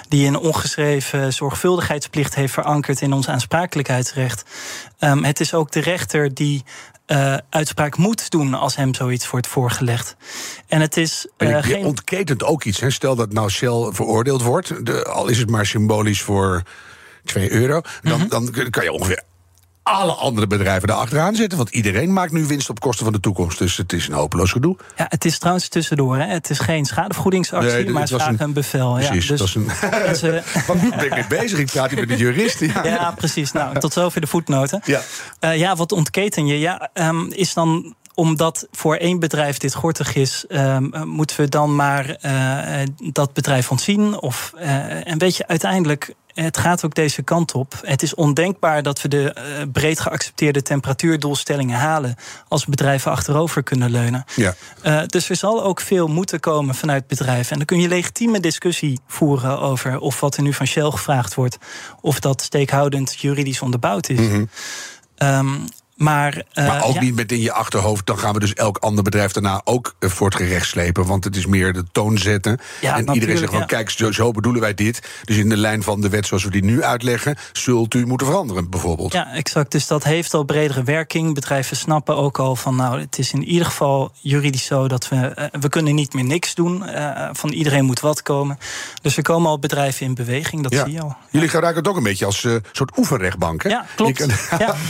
die 0.10 0.28
een 0.28 0.38
ongeschreven 0.38 1.34
zorgvuldigheidsplicht 1.34 2.36
heeft 2.36 2.54
verankerd 2.54 3.02
in 3.02 3.14
ons 3.14 3.30
aansprakelijkheidsrecht. 3.30 4.44
Ehm, 5.00 5.24
het 5.24 5.40
is 5.40 5.54
ook 5.54 5.72
de 5.72 5.80
rechter 5.80 6.34
die 6.34 6.64
eh, 7.06 7.38
uitspraak 7.50 7.98
moet 7.98 8.30
doen 8.30 8.54
als 8.54 8.76
hem 8.76 8.94
zoiets 8.94 9.30
wordt 9.30 9.48
voorgelegd. 9.48 10.16
En 10.68 10.82
het 10.82 10.98
is 10.98 11.28
En 11.38 11.48
eh, 11.56 11.64
je 11.66 11.74
geen. 11.74 11.86
ontketent 11.86 12.44
ook 12.44 12.64
iets. 12.64 12.80
Hè? 12.80 12.90
Stel 12.90 13.16
dat 13.16 13.34
nou 13.34 13.50
Shell 13.50 13.90
veroordeeld 13.92 14.42
wordt, 14.42 14.86
de, 14.86 15.04
al 15.04 15.28
is 15.28 15.38
het 15.38 15.50
maar 15.50 15.66
symbolisch 15.66 16.22
voor 16.22 16.64
2 17.26 17.52
euro, 17.52 17.82
dan, 18.02 18.20
Mhm. 18.20 18.28
dan 18.30 18.52
kan 18.70 18.84
je 18.84 18.92
ongeveer 18.92 19.24
alle 19.86 20.12
andere 20.12 20.48
bedrijven 20.48 20.88
daar 20.88 20.98
achteraan 20.98 21.36
zetten. 21.36 21.58
Want 21.58 21.70
iedereen 21.70 22.14
maakt 22.14 22.32
nu 22.32 22.46
winst 22.46 22.70
op 22.70 22.80
kosten 22.80 23.04
van 23.06 23.14
de 23.14 23.20
toekomst. 23.20 23.58
Dus 23.58 23.78
het 23.78 23.94
is 23.94 24.08
een 24.08 24.14
hopeloos 24.14 24.52
gedoe. 24.52 24.78
Ja, 24.96 25.06
het 25.10 25.26
is 25.26 25.38
trouwens 25.38 25.68
tussendoor. 25.68 26.18
Hè. 26.18 26.26
Het 26.26 26.50
is 26.50 26.60
geen 26.60 26.86
schadevergoedingsactie, 26.86 27.72
Nee, 27.72 27.90
maar 27.90 28.02
het 28.02 28.12
was 28.12 28.26
een- 28.26 28.42
een, 28.42 28.54
bevel. 28.54 29.00
ja. 29.00 29.08
Precies, 29.10 29.38
Dus 29.40 29.56
een... 29.56 29.66
mensen- 29.92 30.44
Wat 30.68 30.82
ben 30.82 31.06
ik 31.06 31.10
mee 31.14 31.28
bezig? 31.28 31.60
Ik 31.60 31.66
praat 31.72 31.90
hier 31.90 32.00
met 32.00 32.08
de 32.10 32.16
jurist. 32.18 32.60
Ja. 32.60 32.84
Ja, 32.84 33.12
precies. 33.12 33.52
Nou, 33.52 33.80
tot 33.80 33.94
zover 33.94 34.22
de 34.22 34.28
voetnoten. 34.28 34.82
Ja. 34.86 35.02
Eh, 35.40 35.58
ja, 35.58 35.76
wat 35.76 35.92
ontketen 35.92 36.46
je? 36.46 36.60
Ja, 36.60 36.90
ehm, 36.94 37.26
is 37.30 37.54
dan 37.54 37.96
omdat 38.14 38.68
voor 38.72 38.96
één 38.96 39.20
bedrijf 39.20 39.58
dit 39.58 39.74
gortig 39.76 40.16
is, 40.16 40.46
ehm, 40.48 40.86
eh, 40.94 41.04
moeten 41.04 41.40
we 41.40 41.50
dan 41.50 41.76
maar 41.76 42.10
eh, 42.10 42.88
dat 43.12 43.34
bedrijf 43.34 43.72
ontzien? 43.72 44.22
Of, 44.22 44.54
eh, 44.58 45.08
en 45.08 45.18
weet 45.18 45.36
je, 45.38 45.48
uiteindelijk. 45.48 46.14
Het 46.36 46.58
gaat 46.58 46.86
ook 46.86 46.96
deze 46.96 47.22
kant 47.22 47.54
op. 47.54 47.74
Het 47.82 48.02
is 48.02 48.16
ondenkbaar 48.16 48.84
dat 48.84 49.02
we 49.02 49.08
de 49.08 49.34
eh, 49.34 49.44
breed 49.72 50.00
geaccepteerde 50.00 50.62
temperatuurdoelstellingen 50.62 51.78
halen 51.78 52.16
als 52.48 52.66
bedrijven 52.66 53.12
achterover 53.12 53.64
kunnen 53.64 53.92
leunen. 53.92 54.26
Ja. 54.36 54.56
Eh, 54.82 55.02
dus 55.06 55.30
er 55.30 55.36
zal 55.36 55.64
ook 55.64 55.82
veel 55.82 56.08
moeten 56.08 56.40
komen 56.40 56.76
vanuit 56.76 57.08
bedrijven. 57.08 57.52
En 57.52 57.58
dan 57.58 57.66
kun 57.66 57.80
je 57.80 57.88
legitieme 57.88 58.40
discussie 58.40 59.00
voeren 59.08 59.60
over 59.60 60.00
of 60.00 60.20
wat 60.20 60.38
er 60.38 60.44
nu 60.44 60.54
van 60.54 60.68
Shell 60.68 60.90
gevraagd 60.90 61.36
wordt, 61.36 61.58
of 62.02 62.20
dat 62.20 62.42
steekhoudend 62.42 63.20
juridisch 63.20 63.62
onderbouwd 63.62 64.10
is. 64.10 64.48
Ehm, 65.16 65.48
maar 65.96 66.44
eh, 66.54 66.68
Maar 66.68 66.84
ook 66.84 66.94
ja, 66.94 67.02
niet 67.02 67.16
met 67.16 67.32
in 67.32 67.42
je 67.42 67.52
achterhoofd. 67.52 68.06
Dan 68.06 68.20
gaan 68.20 68.34
we 68.34 68.40
dus 68.40 68.54
elk 68.54 68.78
ander 68.78 69.04
bedrijf 69.04 69.32
daarna 69.32 69.62
ook 69.64 69.96
eh, 70.00 70.10
voor 70.10 70.28
het 70.28 70.36
gerecht 70.36 70.68
slepen. 70.68 71.06
Want 71.06 71.24
het 71.24 71.36
is 71.36 71.46
meer 71.46 71.74
de 71.74 71.84
toon 71.92 72.18
zetten. 72.18 72.60
Ja, 72.82 72.98
en 72.98 73.14
iedereen 73.14 73.38
zegt 73.38 73.52
van: 73.52 73.60
ja. 73.60 73.66
kijk, 73.66 73.90
zo, 73.90 74.12
zo 74.12 74.32
bedoelen 74.32 74.62
wij 74.62 74.74
dit. 74.74 75.02
Dus 75.24 75.38
in 75.38 75.50
de 75.50 75.58
lijn 75.58 75.84
van 75.84 76.02
de 76.02 76.10
wet 76.10 76.28
zoals 76.28 76.44
we 76.44 76.52
die 76.52 76.64
nu 76.64 76.84
uitleggen. 76.84 77.36
zult 77.52 77.94
u 77.94 78.06
moeten 78.06 78.28
veranderen, 78.28 78.70
bijvoorbeeld. 78.70 79.14
Ja, 79.14 79.34
exact. 79.34 79.72
Dus 79.72 79.88
dat 79.88 80.04
heeft 80.04 80.34
al 80.34 80.44
bredere 80.44 80.84
werking. 80.84 81.34
Bedrijven 81.34 81.78
snappen 81.78 82.16
ook 82.16 82.40
al 82.40 82.56
van, 82.56 82.76
nou, 82.76 83.00
het 83.00 83.18
is 83.20 83.34
in 83.34 83.44
ieder 83.44 83.66
geval 83.66 84.12
juridisch 84.20 84.66
zo 84.66 84.88
dat 84.88 85.10
we, 85.10 85.16
eh, 85.16 85.62
we 85.62 85.70
kunnen 85.70 85.96
niet 85.96 86.14
meer 86.14 86.26
niks 86.26 86.56
doen. 86.56 86.84
Van 87.32 87.50
iedereen 87.50 87.86
moet 87.86 88.00
wat 88.00 88.22
komen. 88.22 88.58
Dus 89.02 89.18
er 89.18 89.24
komen 89.24 89.50
al 89.50 89.60
bedrijven 89.60 90.06
in 90.06 90.14
beweging, 90.14 90.64
dat 90.64 90.74
zie 90.74 90.94
je 90.94 91.02
al. 91.02 91.16
Jullie 91.30 91.50
gebruiken 91.50 91.82
het 91.84 91.92
ook 91.92 91.98
een 91.98 92.04
beetje 92.04 92.26
als 92.26 92.48
soort 92.72 92.98
oefenrechtbank. 92.98 93.64
Hè? 93.64 93.70
Ja, 93.70 93.86
klopt. 93.96 94.26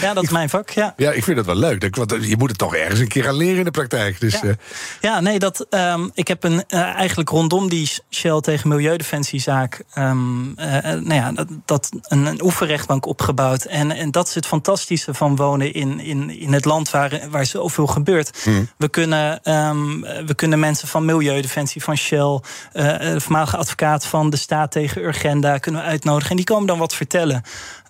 Ja, 0.01 0.13
dat 0.13 0.23
is 0.23 0.29
mijn 0.29 0.49
vak. 0.49 0.69
Ja. 0.69 0.94
Ja, 0.97 1.11
ik 1.11 1.23
vind 1.23 1.37
het 1.37 1.45
wel 1.45 1.55
leuk. 1.55 1.81
Dat- 1.81 1.95
Want 2.09 2.25
je 2.27 2.37
moet 2.37 2.49
het 2.49 2.57
toch 2.57 2.75
ergens 2.75 2.99
een 2.99 3.07
keer 3.07 3.23
gaan 3.23 3.35
leren 3.37 3.57
in 3.57 3.63
de 3.63 3.71
praktijk. 3.71 4.19
Dus, 4.19 4.33
Ja. 4.33 4.43
eh, 4.43 4.53
Ja, 5.01 5.19
nee, 5.19 5.39
dat, 5.39 5.65
ehm, 5.69 6.07
ik 6.13 6.27
heb 6.27 6.43
een, 6.43 6.63
eh, 6.67 6.79
eigenlijk 6.81 7.29
rondom 7.29 7.69
die 7.69 7.91
Shell 8.09 8.39
tegen 8.41 8.69
Milieudefensiezaak... 8.69 9.83
eh, 9.93 10.11
nou 10.83 11.13
ja, 11.13 11.31
dat, 11.31 11.47
dat 11.65 11.89
een, 12.01 12.25
een 12.25 12.43
oefenrechtbank 12.43 13.05
opgebouwd. 13.05 13.63
En, 13.65 13.91
en 13.91 14.11
dat 14.11 14.27
is 14.27 14.35
het 14.35 14.45
fantastische 14.45 15.13
van 15.13 15.35
wonen 15.35 15.73
in, 15.73 15.99
in, 15.99 16.29
in 16.39 16.53
het 16.53 16.65
land 16.65 16.89
waar, 16.89 17.19
waar 17.29 17.45
zoveel 17.45 17.87
gebeurt. 17.87 18.47
We, 18.77 18.89
kunnen, 18.89 19.43
ehm, 19.43 19.99
we 20.25 20.33
kunnen 20.35 20.59
mensen 20.59 20.87
van 20.87 21.05
Milieudefensie, 21.05 21.83
van 21.83 21.97
Shell... 21.97 22.39
voormalige 23.17 23.57
advocaat 23.57 24.05
van 24.05 24.29
de 24.29 24.37
staat 24.37 24.71
tegen 24.71 25.03
Urgenda 25.03 25.57
kunnen 25.57 25.81
we 25.81 25.87
uitnodigen. 25.87 26.29
En 26.29 26.35
die 26.35 26.45
komen 26.45 26.67
dan 26.67 26.77
wat 26.77 26.93
vertellen. 26.95 27.43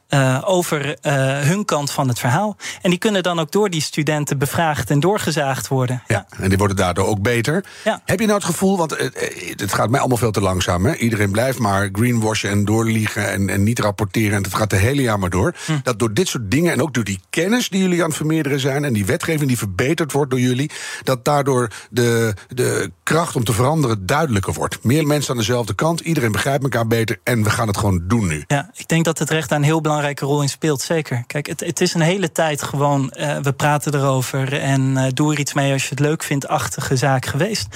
Eh, 0.07 0.41
over 0.45 0.97
eh, 1.01 1.13
hun 1.39 1.65
kant 1.65 1.91
van 1.91 2.07
het 2.07 2.19
verhaal. 2.19 2.57
En 2.81 2.89
die 2.89 2.99
kunnen 2.99 3.23
dan 3.23 3.39
ook 3.39 3.51
door 3.51 3.69
die 3.69 3.81
studenten 3.81 4.37
bevraagd 4.37 4.89
en 4.89 4.99
doorgezaagd 4.99 5.67
worden. 5.67 6.03
ja, 6.07 6.25
en 6.29 6.49
die 6.49 6.57
worden 6.57 6.77
daardoor 6.77 7.05
ook 7.05 7.21
beter. 7.21 7.65
Ja. 7.83 8.01
Heb 8.05 8.19
je 8.19 8.25
nou 8.25 8.37
het 8.37 8.47
gevoel, 8.47 8.77
want 8.77 8.95
eh, 8.95 9.07
het 9.55 9.73
gaat 9.73 9.89
mij 9.89 9.99
allemaal 9.99 10.17
veel 10.17 10.31
te 10.31 10.41
langzaam. 10.41 10.85
Hè? 10.85 10.95
Iedereen 10.95 11.31
blijft 11.31 11.59
maar 11.59 11.89
greenwashen 11.91 12.49
en 12.49 12.65
doorliegen 12.65 13.31
en, 13.31 13.49
en 13.49 13.63
niet 13.63 13.79
rapporteren. 13.79 14.37
En 14.37 14.43
het 14.43 14.53
gaat 14.53 14.69
de 14.69 14.75
hele 14.75 15.01
jaar 15.01 15.19
maar 15.19 15.29
door. 15.29 15.55
Hm. 15.65 15.77
Dat 15.83 15.99
door 15.99 16.13
dit 16.13 16.27
soort 16.27 16.51
dingen 16.51 16.71
en 16.71 16.81
ook 16.81 16.93
door 16.93 17.03
die 17.03 17.19
kennis 17.29 17.69
die 17.69 17.81
jullie 17.81 18.01
aan 18.01 18.07
het 18.07 18.17
vermeerderen 18.17 18.59
zijn... 18.59 18.83
en 18.83 18.93
die 18.93 19.05
wetgeving 19.05 19.47
die 19.47 19.57
verbeterd 19.57 20.11
wordt 20.11 20.31
door 20.31 20.39
jullie... 20.39 20.71
dat 21.03 21.25
daardoor 21.25 21.71
de, 21.89 22.33
de 22.47 22.91
kracht 23.03 23.35
om 23.35 23.43
te 23.43 23.53
veranderen 23.53 24.05
duidelijker 24.05 24.53
wordt. 24.53 24.83
Meer 24.83 25.07
mensen 25.07 25.31
aan 25.31 25.37
dezelfde 25.37 25.73
kant, 25.73 25.99
iedereen 25.99 26.31
begrijpt 26.31 26.63
elkaar 26.63 26.87
beter... 26.87 27.19
en 27.23 27.43
we 27.43 27.49
gaan 27.49 27.67
het 27.67 27.77
gewoon 27.77 28.01
doen 28.03 28.27
nu. 28.27 28.43
Ja, 28.47 28.69
ik 28.75 28.87
denk 28.87 29.05
dat 29.05 29.19
het 29.19 29.29
recht 29.29 29.51
een 29.51 29.63
heel 29.63 29.81
belangrijke 29.95 30.25
rol 30.25 30.41
in 30.41 30.49
speelt, 30.49 30.81
zeker. 30.81 31.23
Kijk, 31.27 31.47
het, 31.47 31.59
het 31.59 31.81
is 31.81 31.93
een 31.93 32.01
hele 32.01 32.31
tijd 32.31 32.63
gewoon, 32.63 33.11
eh, 33.11 33.37
we 33.37 33.53
praten 33.53 33.95
erover 33.95 34.59
en 34.59 34.97
eh, 34.97 35.05
doe 35.13 35.33
er 35.33 35.39
iets 35.39 35.53
mee 35.53 35.73
als 35.73 35.83
je 35.83 35.89
het 35.89 35.99
leuk 35.99 36.23
vindt, 36.23 36.47
achtige 36.47 36.95
zaak 36.95 37.25
geweest. 37.25 37.67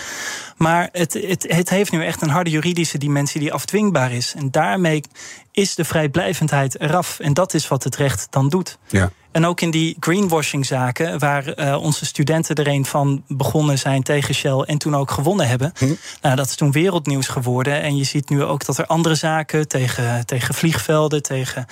Maar 0.57 0.89
het, 0.91 1.13
het, 1.13 1.45
het 1.47 1.69
heeft 1.69 1.91
nu 1.91 2.05
echt 2.05 2.21
een 2.21 2.29
harde 2.29 2.49
juridische 2.49 2.97
dimensie 2.97 3.39
die 3.39 3.53
afdwingbaar 3.53 4.11
is. 4.11 4.33
En 4.35 4.51
daarmee 4.51 5.03
is 5.51 5.75
de 5.75 5.85
vrijblijvendheid 5.85 6.79
eraf. 6.79 7.19
En 7.19 7.33
dat 7.33 7.53
is 7.53 7.67
wat 7.67 7.83
het 7.83 7.95
recht 7.95 8.27
dan 8.29 8.49
doet. 8.49 8.77
Ja. 8.87 9.11
En 9.31 9.45
ook 9.45 9.61
in 9.61 9.71
die 9.71 9.97
greenwashing-zaken, 9.99 11.19
waar 11.19 11.47
eh, 11.47 11.81
onze 11.81 12.05
studenten 12.05 12.55
er 12.55 12.67
een 12.67 12.85
van 12.85 13.23
begonnen 13.27 13.77
zijn 13.77 14.03
tegen 14.03 14.33
Shell 14.33 14.59
en 14.59 14.77
toen 14.77 14.95
ook 14.95 15.11
gewonnen 15.11 15.47
hebben. 15.47 15.73
Nou, 16.21 16.35
dat 16.35 16.45
is 16.45 16.55
toen 16.55 16.71
wereldnieuws 16.71 17.27
geworden. 17.27 17.81
En 17.81 17.97
je 17.97 18.03
ziet 18.03 18.29
nu 18.29 18.43
ook 18.43 18.65
dat 18.65 18.77
er 18.77 18.85
andere 18.85 19.15
zaken 19.15 19.67
tegen, 19.67 20.25
tegen 20.25 20.53
vliegvelden, 20.53 21.23
tegen. 21.23 21.65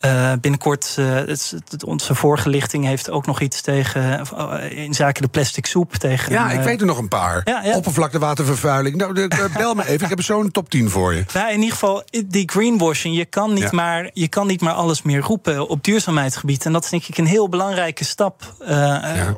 Eh, 0.00 0.32
binnenkort, 0.40 0.94
eh, 0.98 1.14
het, 1.14 1.54
het- 1.68 1.84
onze 1.84 2.14
voorgelichting 2.14 2.84
heeft 2.84 3.10
ook 3.10 3.26
nog 3.26 3.40
iets 3.40 3.60
tegen. 3.60 4.20
eh, 4.36 4.78
in 4.84 4.94
zaken 4.94 5.22
de 5.22 5.28
plastic 5.28 5.66
soep. 5.66 5.94
Tegen, 5.94 6.32
Ja, 6.32 6.50
ik 6.50 6.60
weet 6.60 6.80
er 6.80 6.86
nog 6.86 6.98
een 6.98 7.08
paar. 7.08 7.40
Ja, 7.44 7.62
ja. 7.64 7.74
Oppervlaktewatervervuiling. 7.76 8.96
Nou, 8.96 9.14
de- 9.14 9.48
bel 9.56 9.74
me 9.74 9.82
even. 9.88 10.02
Ik 10.04 10.08
heb 10.08 10.22
zo'n 10.22 10.50
top 10.50 10.70
10 10.70 10.90
voor 10.90 11.14
je. 11.14 11.24
Nou, 11.34 11.48
in 11.48 11.54
ieder 11.58 11.70
geval, 11.72 12.02
die 12.26 12.48
greenwashing, 12.50 13.16
je 13.16 13.24
kan, 13.24 13.52
niet 13.52 13.62
Ja. 13.62 13.68
maar, 13.72 14.10
je 14.14 14.28
kan 14.28 14.46
niet 14.46 14.60
maar 14.60 14.72
alles 14.72 15.02
meer 15.02 15.20
roepen 15.20 15.68
op 15.68 15.84
duurzaamheidsgebied. 15.84 16.64
En 16.64 16.72
dat 16.72 16.84
is 16.84 16.90
denk 16.90 17.04
ik 17.06 17.18
een 17.18 17.26
heel 17.26 17.48
belangrijke 17.48 18.04
stap 18.04 18.54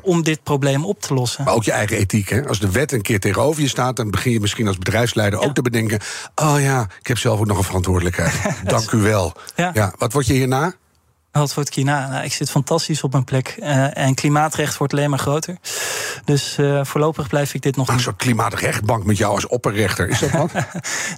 om 0.01 0.23
dit 0.23 0.43
probleem 0.43 0.85
op 0.85 1.01
te 1.01 1.13
lossen. 1.13 1.43
Maar 1.43 1.53
ook 1.53 1.63
je 1.63 1.71
eigen 1.71 1.97
ethiek. 1.97 2.29
Hè? 2.29 2.47
Als 2.47 2.59
de 2.59 2.71
wet 2.71 2.91
een 2.91 3.01
keer 3.01 3.19
tegenover 3.19 3.61
je 3.61 3.67
staat, 3.67 3.95
dan 3.95 4.11
begin 4.11 4.31
je 4.31 4.39
misschien 4.39 4.67
als 4.67 4.77
bedrijfsleider 4.77 5.39
ook 5.39 5.53
te 5.53 5.61
bedenken: 5.61 5.99
oh 6.35 6.55
ja, 6.59 6.87
ik 6.99 7.07
heb 7.07 7.17
zelf 7.17 7.39
ook 7.39 7.45
nog 7.47 7.57
een 7.57 7.63
verantwoordelijkheid. 7.63 8.33
Dank 8.65 8.91
u 8.91 8.97
wel. 8.97 9.33
Ja. 9.55 9.93
wat 9.97 10.13
word 10.13 10.25
je 10.27 10.33
hierna? 10.53 10.73
Wat 11.31 11.53
wordt 11.53 11.73
hierna? 11.73 12.07
Nou, 12.07 12.23
ik 12.23 12.33
zit 12.33 12.49
fantastisch 12.49 13.03
op 13.03 13.11
mijn 13.11 13.23
plek. 13.23 13.47
Eh, 13.47 13.97
en 13.97 14.15
klimaatrecht 14.15 14.77
wordt 14.77 14.93
alleen 14.93 15.09
maar 15.09 15.19
groter. 15.19 15.57
Dus 16.25 16.57
eh, 16.57 16.83
voorlopig 16.83 17.27
blijf 17.27 17.53
ik 17.53 17.61
dit 17.61 17.75
nog 17.75 17.87
Een 17.87 17.93
doen. 17.93 18.03
soort 18.03 18.15
klimaatrechtbank 18.15 19.05
met 19.05 19.17
jou 19.17 19.33
als 19.33 19.47
opperrechter. 19.47 20.09
Is 20.09 20.19
dat 20.19 20.31
wat? 20.31 20.51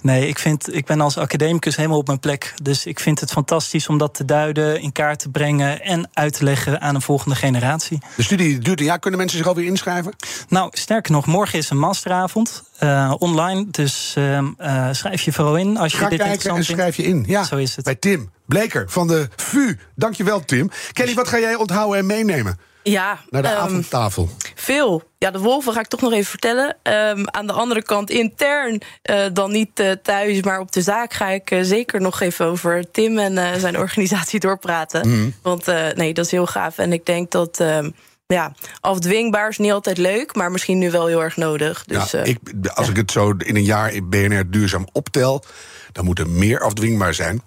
Nee, 0.02 0.28
ik, 0.28 0.38
vind, 0.38 0.74
ik 0.74 0.86
ben 0.86 1.00
als 1.00 1.18
academicus 1.18 1.76
helemaal 1.76 1.98
op 1.98 2.06
mijn 2.06 2.20
plek. 2.20 2.54
Dus 2.62 2.86
ik 2.86 3.00
vind 3.00 3.20
het 3.20 3.30
fantastisch 3.32 3.88
om 3.88 3.98
dat 3.98 4.14
te 4.14 4.24
duiden, 4.24 4.80
in 4.80 4.92
kaart 4.92 5.18
te 5.18 5.28
brengen... 5.28 5.82
en 5.82 6.10
uit 6.12 6.32
te 6.32 6.44
leggen 6.44 6.80
aan 6.80 6.94
een 6.94 7.02
volgende 7.02 7.36
generatie. 7.36 7.98
De 8.16 8.22
studie 8.22 8.58
duurt 8.58 8.80
een 8.80 8.86
jaar. 8.86 8.98
Kunnen 8.98 9.18
mensen 9.18 9.38
zich 9.38 9.46
alweer 9.46 9.66
inschrijven? 9.66 10.14
Nou, 10.48 10.68
sterker 10.72 11.12
nog, 11.12 11.26
morgen 11.26 11.58
is 11.58 11.70
een 11.70 11.78
masteravond 11.78 12.62
eh, 12.78 13.14
online. 13.18 13.66
Dus 13.70 14.14
ehm, 14.16 14.46
eh, 14.58 14.88
schrijf 14.92 15.22
je 15.22 15.32
vooral 15.32 15.56
in 15.56 15.76
als 15.76 15.92
je 15.92 15.98
Ga 15.98 16.08
dit 16.08 16.18
kijken 16.18 16.56
en 16.56 16.64
schrijf 16.64 16.96
je 16.96 17.02
in. 17.02 17.24
Ja, 17.26 17.44
Zo 17.44 17.56
is 17.56 17.76
het. 17.76 17.84
Bij 17.84 17.94
Tim 17.94 18.30
Bleker 18.46 18.84
van 18.88 19.06
de 19.06 19.28
VU. 19.36 19.76
Dankjewel, 19.94 20.44
Tim. 20.44 20.70
Kelly, 20.92 21.14
wat 21.14 21.28
ga 21.28 21.38
jij 21.38 21.54
onthouden 21.54 21.98
en 21.98 22.06
meenemen 22.06 22.58
Ja, 22.90 23.18
naar 23.30 23.42
de 23.42 23.48
ehm, 23.48 23.58
avondtafel? 23.58 24.28
Veel. 24.54 25.02
Ja, 25.18 25.30
de 25.30 25.38
wolven 25.38 25.72
ga 25.72 25.80
ik 25.80 25.86
toch 25.86 26.00
nog 26.00 26.12
even 26.12 26.30
vertellen. 26.30 26.76
Ehm, 26.82 27.24
aan 27.24 27.46
de 27.46 27.52
andere 27.52 27.82
kant, 27.82 28.10
intern, 28.10 28.80
eh, 29.02 29.24
dan 29.32 29.52
niet 29.52 29.80
eh, 29.80 29.90
thuis, 30.02 30.42
maar 30.42 30.60
op 30.60 30.72
de 30.72 30.82
zaak 30.82 31.12
ga 31.12 31.28
ik 31.28 31.50
eh, 31.50 31.62
zeker 31.62 32.00
nog 32.00 32.20
even 32.20 32.46
over 32.46 32.90
Tim 32.90 33.18
en 33.18 33.60
zijn 33.60 33.78
organisatie 33.86 34.40
doorpraten. 34.40 35.08
Mhm. 35.08 35.30
Want 35.42 35.66
nee, 35.94 36.14
dat 36.14 36.24
is 36.24 36.30
heel 36.30 36.46
gaaf. 36.46 36.78
En 36.78 36.92
ik 36.92 37.06
denk 37.06 37.30
dat. 37.30 37.60
ehm, 37.60 37.90
ja, 38.26 38.52
afdwingbaar 38.80 39.48
is 39.48 39.58
niet 39.58 39.72
altijd 39.72 39.98
leuk, 39.98 40.34
maar 40.34 40.50
misschien 40.50 40.78
nu 40.78 40.90
wel 40.90 41.06
heel 41.06 41.22
erg 41.22 41.36
nodig. 41.36 41.84
Dus, 41.84 42.10
ja, 42.10 42.22
ik, 42.22 42.38
als 42.74 42.88
ik 42.88 42.96
het 42.96 43.10
zo 43.10 43.34
in 43.38 43.56
een 43.56 43.64
jaar 43.64 43.92
in 43.92 44.08
BNR 44.08 44.50
duurzaam 44.50 44.86
optel, 44.92 45.44
dan 45.92 46.04
moet 46.04 46.18
er 46.18 46.28
meer 46.28 46.60
afdwingbaar 46.60 47.14
zijn. 47.14 47.42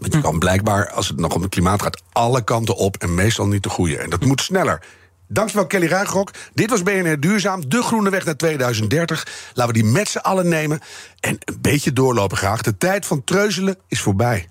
Want 0.00 0.12
je 0.14 0.20
kan 0.20 0.38
blijkbaar, 0.38 0.90
als 0.90 1.08
het 1.08 1.16
nog 1.16 1.34
om 1.34 1.42
het 1.42 1.50
klimaat 1.50 1.82
gaat, 1.82 2.02
alle 2.12 2.44
kanten 2.44 2.76
op 2.76 2.96
en 2.96 3.14
meestal 3.14 3.46
niet 3.46 3.62
de 3.62 3.68
goede. 3.68 3.98
En 3.98 4.10
dat 4.10 4.24
moet 4.24 4.40
sneller. 4.40 4.82
Dankjewel, 5.28 5.66
Kelly 5.66 5.86
Ruigrok. 5.86 6.30
Dit 6.54 6.70
was 6.70 6.82
BNR 6.82 7.20
Duurzaam, 7.20 7.68
de 7.68 7.82
groene 7.82 8.10
weg 8.10 8.24
naar 8.24 8.36
2030. 8.36 9.26
Laten 9.54 9.74
we 9.74 9.80
die 9.82 9.90
met 9.90 10.08
z'n 10.08 10.18
allen 10.18 10.48
nemen 10.48 10.80
en 11.20 11.38
een 11.44 11.58
beetje 11.60 11.92
doorlopen 11.92 12.36
graag. 12.36 12.62
De 12.62 12.76
tijd 12.76 13.06
van 13.06 13.24
treuzelen 13.24 13.76
is 13.88 14.00
voorbij. 14.00 14.48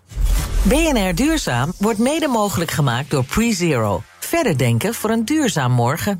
BNR 0.62 1.16
Duurzaam 1.16 1.74
wordt 1.78 2.00
mede 2.00 2.28
mogelijk 2.28 2.72
gemaakt 2.72 3.10
door 3.10 3.24
PreZero. 3.24 4.04
Verder 4.20 4.58
denken 4.58 4.94
voor 4.94 5.10
een 5.10 5.26
duurzaam 5.26 5.72
morgen. 5.72 6.20